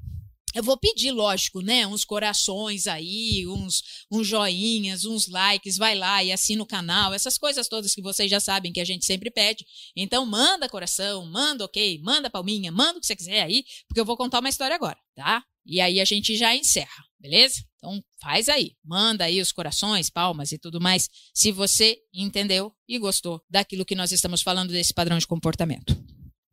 eu 0.55 0.62
vou 0.62 0.79
pedir, 0.79 1.11
lógico, 1.11 1.61
né? 1.61 1.87
Uns 1.87 2.05
corações 2.05 2.87
aí, 2.87 3.45
uns, 3.47 3.83
uns 4.11 4.27
joinhas, 4.27 5.05
uns 5.05 5.27
likes, 5.27 5.77
vai 5.77 5.97
lá 5.97 6.23
e 6.23 6.31
assina 6.31 6.62
o 6.62 6.67
canal, 6.67 7.12
essas 7.12 7.37
coisas 7.37 7.67
todas 7.67 7.95
que 7.95 8.01
vocês 8.01 8.31
já 8.31 8.38
sabem 8.38 8.73
que 8.73 8.81
a 8.81 8.85
gente 8.85 9.05
sempre 9.05 9.31
pede. 9.31 9.67
Então, 9.97 10.25
manda 10.25 10.69
coração, 10.69 11.27
manda 11.27 11.64
ok, 11.64 12.01
manda 12.03 12.31
palminha, 12.31 12.71
manda 12.71 12.99
o 12.99 13.01
que 13.01 13.07
você 13.07 13.17
quiser 13.17 13.43
aí, 13.43 13.64
porque 13.88 14.01
eu 14.01 14.05
vou 14.05 14.17
contar 14.17 14.38
uma 14.38 14.49
história 14.49 14.77
agora, 14.77 14.99
tá? 15.17 15.43
E 15.67 15.81
aí 15.81 16.01
a 16.01 16.05
gente 16.05 16.37
já 16.37 16.55
encerra, 16.55 17.05
beleza? 17.19 17.64
Então, 17.79 18.03
faz 18.21 18.49
aí, 18.49 18.73
manda 18.85 19.25
aí 19.25 19.40
os 19.40 19.51
corações, 19.51 20.09
palmas 20.09 20.53
e 20.53 20.59
tudo 20.59 20.81
mais, 20.81 21.09
se 21.35 21.51
você 21.51 21.99
entendeu 22.12 22.73
e 22.87 22.99
gostou 22.99 23.43
daquilo 23.51 23.85
que 23.85 23.95
nós 23.95 24.12
estamos 24.12 24.40
falando 24.43 24.71
desse 24.71 24.95
padrão 24.95 25.19
de 25.19 25.27
comportamento. 25.27 25.97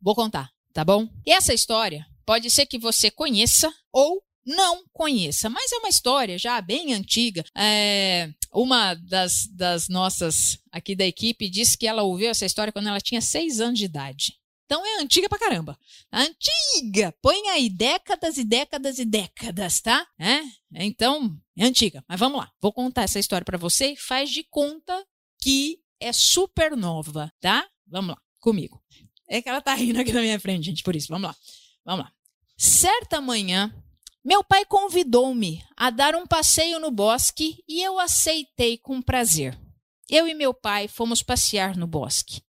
Vou 0.00 0.14
contar, 0.14 0.50
tá 0.72 0.84
bom? 0.84 1.08
E 1.24 1.32
essa 1.32 1.54
história 1.54 2.06
Pode 2.24 2.50
ser 2.50 2.66
que 2.66 2.78
você 2.78 3.10
conheça 3.10 3.72
ou 3.92 4.22
não 4.44 4.84
conheça, 4.92 5.48
mas 5.48 5.70
é 5.70 5.76
uma 5.76 5.88
história 5.88 6.38
já 6.38 6.60
bem 6.60 6.94
antiga. 6.94 7.44
É, 7.56 8.30
uma 8.52 8.94
das, 8.94 9.46
das 9.46 9.88
nossas 9.88 10.58
aqui 10.70 10.94
da 10.94 11.06
equipe 11.06 11.48
disse 11.48 11.78
que 11.78 11.86
ela 11.86 12.02
ouviu 12.02 12.28
essa 12.28 12.46
história 12.46 12.72
quando 12.72 12.88
ela 12.88 13.00
tinha 13.00 13.20
seis 13.20 13.60
anos 13.60 13.78
de 13.78 13.84
idade. 13.84 14.34
Então 14.66 14.84
é 14.86 15.02
antiga 15.02 15.28
pra 15.28 15.38
caramba. 15.38 15.78
Antiga! 16.10 17.14
Põe 17.20 17.48
aí 17.50 17.68
décadas 17.68 18.38
e 18.38 18.44
décadas 18.44 18.98
e 18.98 19.04
décadas, 19.04 19.80
tá? 19.80 20.06
É? 20.18 20.40
Então, 20.72 21.36
é 21.56 21.66
antiga. 21.66 22.02
Mas 22.08 22.18
vamos 22.18 22.38
lá. 22.38 22.50
Vou 22.60 22.72
contar 22.72 23.02
essa 23.02 23.18
história 23.18 23.44
para 23.44 23.58
você 23.58 23.94
faz 23.96 24.30
de 24.30 24.42
conta 24.44 25.06
que 25.38 25.78
é 26.00 26.12
super 26.12 26.74
nova, 26.74 27.30
tá? 27.38 27.68
Vamos 27.86 28.14
lá, 28.14 28.22
comigo. 28.40 28.82
É 29.28 29.42
que 29.42 29.48
ela 29.48 29.60
tá 29.60 29.74
rindo 29.74 30.00
aqui 30.00 30.12
na 30.12 30.22
minha 30.22 30.40
frente, 30.40 30.64
gente, 30.64 30.82
por 30.82 30.96
isso. 30.96 31.08
Vamos 31.08 31.28
lá. 31.28 31.36
Vamos 31.84 32.04
lá. 32.04 32.12
Certa 32.56 33.20
manhã, 33.20 33.74
meu 34.24 34.44
pai 34.44 34.64
convidou-me 34.64 35.64
a 35.76 35.90
dar 35.90 36.14
um 36.14 36.26
passeio 36.26 36.78
no 36.78 36.90
bosque 36.90 37.62
e 37.68 37.82
eu 37.82 37.98
aceitei 37.98 38.78
com 38.78 39.02
prazer. 39.02 39.58
Eu 40.08 40.28
e 40.28 40.34
meu 40.34 40.54
pai 40.54 40.86
fomos 40.86 41.22
passear 41.22 41.76
no 41.76 41.86
bosque. 41.86 42.42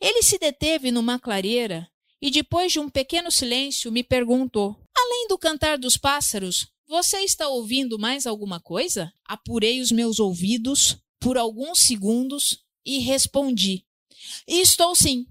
Ele 0.00 0.22
se 0.22 0.38
deteve 0.38 0.90
numa 0.90 1.18
clareira 1.18 1.88
e, 2.20 2.30
depois 2.30 2.72
de 2.72 2.80
um 2.80 2.88
pequeno 2.88 3.30
silêncio, 3.30 3.92
me 3.92 4.02
perguntou: 4.02 4.76
Além 4.96 5.28
do 5.28 5.36
cantar 5.36 5.76
dos 5.76 5.96
pássaros, 5.96 6.68
você 6.86 7.18
está 7.18 7.48
ouvindo 7.48 7.98
mais 7.98 8.26
alguma 8.26 8.60
coisa? 8.60 9.12
Apurei 9.24 9.80
os 9.80 9.90
meus 9.90 10.18
ouvidos 10.18 10.98
por 11.20 11.36
alguns 11.36 11.80
segundos 11.80 12.58
e 12.84 12.98
respondi: 13.00 13.84
Estou 14.46 14.94
sim. 14.94 15.26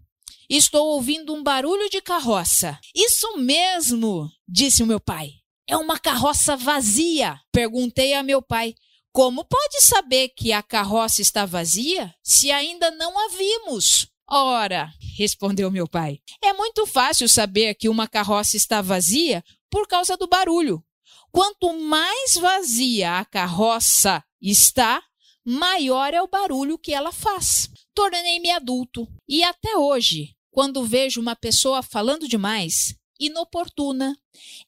Estou 0.53 0.85
ouvindo 0.87 1.33
um 1.33 1.41
barulho 1.41 1.89
de 1.89 2.01
carroça. 2.01 2.77
Isso 2.93 3.37
mesmo, 3.37 4.29
disse 4.45 4.83
o 4.83 4.85
meu 4.85 4.99
pai. 4.99 5.35
É 5.65 5.77
uma 5.77 5.97
carroça 5.97 6.57
vazia. 6.57 7.39
Perguntei 7.53 8.13
a 8.13 8.21
meu 8.21 8.41
pai: 8.41 8.75
Como 9.13 9.45
pode 9.45 9.81
saber 9.81 10.27
que 10.35 10.51
a 10.51 10.61
carroça 10.61 11.21
está 11.21 11.45
vazia 11.45 12.13
se 12.21 12.51
ainda 12.51 12.91
não 12.91 13.17
a 13.17 13.29
vimos? 13.29 14.07
Ora, 14.29 14.91
respondeu 15.17 15.71
meu 15.71 15.87
pai, 15.87 16.19
é 16.43 16.51
muito 16.51 16.85
fácil 16.85 17.29
saber 17.29 17.75
que 17.75 17.87
uma 17.87 18.05
carroça 18.05 18.57
está 18.57 18.81
vazia 18.81 19.41
por 19.69 19.87
causa 19.87 20.17
do 20.17 20.27
barulho. 20.27 20.83
Quanto 21.31 21.71
mais 21.79 22.35
vazia 22.35 23.19
a 23.19 23.23
carroça 23.23 24.21
está, 24.41 25.01
maior 25.45 26.13
é 26.13 26.21
o 26.21 26.27
barulho 26.27 26.77
que 26.77 26.93
ela 26.93 27.13
faz. 27.13 27.69
Tornei-me 27.95 28.51
adulto 28.51 29.07
e 29.29 29.45
até 29.45 29.77
hoje 29.77 30.35
quando 30.51 30.83
vejo 30.83 31.21
uma 31.21 31.35
pessoa 31.35 31.81
falando 31.81 32.27
demais, 32.27 32.93
inoportuna, 33.19 34.15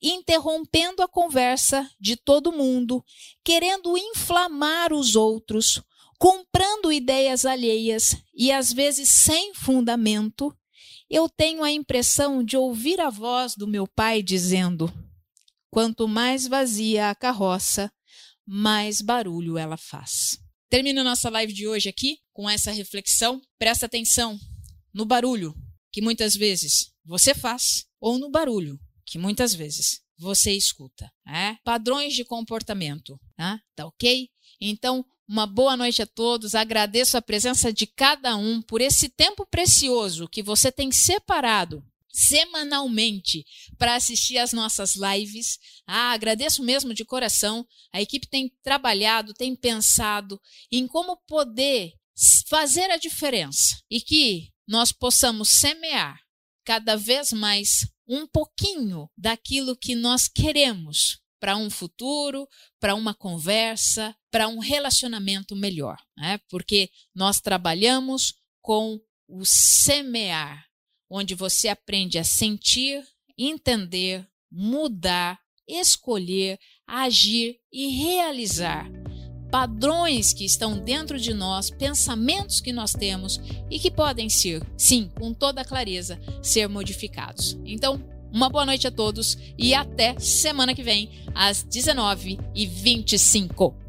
interrompendo 0.02 1.02
a 1.02 1.08
conversa 1.08 1.90
de 2.00 2.16
todo 2.16 2.54
mundo, 2.54 3.04
querendo 3.44 3.98
inflamar 3.98 4.94
os 4.94 5.16
outros, 5.16 5.82
comprando 6.18 6.92
ideias 6.92 7.46
alheias 7.46 8.16
e 8.34 8.52
às 8.52 8.72
vezes 8.72 9.10
sem 9.10 9.54
fundamento, 9.54 10.56
eu 11.10 11.28
tenho 11.28 11.64
a 11.64 11.72
impressão 11.72 12.44
de 12.44 12.56
ouvir 12.56 13.02
a 13.02 13.10
voz 13.10 13.56
do 13.56 13.68
meu 13.68 13.86
pai 13.86 14.24
dizendo: 14.24 14.92
quanto 15.70 16.08
mais 16.08 16.48
vazia 16.48 17.10
a 17.10 17.16
carroça, 17.16 17.92
mais 18.46 19.02
barulho 19.02 19.58
ela 19.58 19.78
faz. 19.78 20.40
Termino 20.70 21.04
nossa 21.04 21.30
live 21.30 21.54
de 21.54 21.68
hoje 21.68 21.90
aqui 21.90 22.20
com 22.32 22.50
essa 22.50 22.72
reflexão. 22.72 23.42
Presta 23.60 23.86
atenção 23.86 24.40
no 24.94 25.06
barulho 25.06 25.54
que 25.94 26.02
muitas 26.02 26.36
vezes 26.36 26.92
você 27.06 27.36
faz, 27.36 27.86
ou 28.02 28.18
no 28.18 28.32
barulho, 28.32 28.80
que 29.06 29.20
muitas 29.20 29.54
vezes 29.54 30.02
você 30.18 30.52
escuta. 30.52 31.12
É? 31.28 31.56
Padrões 31.64 32.16
de 32.16 32.26
comportamento. 32.26 33.20
Tá? 33.38 33.60
tá 33.76 33.86
ok? 33.86 34.28
Então, 34.60 35.06
uma 35.28 35.46
boa 35.46 35.78
noite 35.78 36.02
a 36.02 36.08
todos. 36.08 36.56
Agradeço 36.56 37.16
a 37.16 37.22
presença 37.22 37.72
de 37.72 37.86
cada 37.86 38.36
um 38.36 38.62
por 38.62 38.82
esse 38.82 39.08
tempo 39.08 39.46
precioso 39.46 40.28
que 40.28 40.42
você 40.42 40.72
tem 40.72 40.92
separado 40.92 41.84
semanalmente 42.16 43.44
para 43.78 43.96
assistir 43.96 44.38
às 44.38 44.54
nossas 44.54 44.96
lives. 44.96 45.58
Ah, 45.86 46.12
agradeço 46.12 46.64
mesmo 46.64 46.94
de 46.94 47.04
coração. 47.04 47.66
A 47.92 48.02
equipe 48.02 48.28
tem 48.28 48.52
trabalhado, 48.62 49.34
tem 49.34 49.56
pensado 49.56 50.40
em 50.72 50.88
como 50.88 51.18
poder 51.28 51.94
fazer 52.48 52.92
a 52.92 52.98
diferença 52.98 53.82
e 53.90 54.00
que 54.00 54.53
nós 54.68 54.92
possamos 54.92 55.50
semear 55.50 56.20
cada 56.66 56.96
vez 56.96 57.32
mais 57.34 57.88
um 58.08 58.28
pouquinho 58.28 59.10
daquilo 59.18 59.76
que 59.76 59.96
nós 59.96 60.28
queremos 60.28 61.22
para 61.40 61.58
um 61.58 61.70
futuro, 61.70 62.48
para 62.80 62.96
uma 62.96 63.14
conversa, 63.14 64.16
para 64.32 64.48
um 64.48 64.60
relacionamento 64.60 65.56
melhor, 65.56 65.98
né? 66.18 66.40
Porque 66.50 66.90
nós 67.14 67.42
trabalhamos 67.42 68.34
com 68.62 69.00
o 69.28 69.46
semear, 69.46 70.66
onde 71.10 71.36
você 71.36 71.68
aprende 71.68 72.18
a 72.18 72.24
sentir, 72.24 73.06
entender, 73.38 74.26
mudar, 74.50 75.40
escolher, 75.68 76.58
agir 76.88 77.60
e 77.72 77.88
realizar 77.88 79.03
padrões 79.54 80.34
que 80.34 80.44
estão 80.46 80.80
dentro 80.80 81.20
de 81.20 81.32
nós, 81.32 81.70
pensamentos 81.70 82.60
que 82.60 82.74
nós 82.74 82.92
temos 82.92 83.40
e 83.70 83.78
que 83.78 83.92
podem 83.92 84.28
ser, 84.28 84.64
sim, 84.76 85.12
com 85.14 85.32
toda 85.32 85.64
clareza, 85.64 86.20
ser 86.42 86.68
modificados. 86.68 87.56
Então, 87.64 88.04
uma 88.32 88.50
boa 88.50 88.66
noite 88.66 88.88
a 88.88 88.92
todos 88.92 89.38
e 89.56 89.76
até 89.76 90.18
semana 90.18 90.74
que 90.74 90.82
vem, 90.82 91.28
às 91.36 91.64
19h25. 91.64 93.83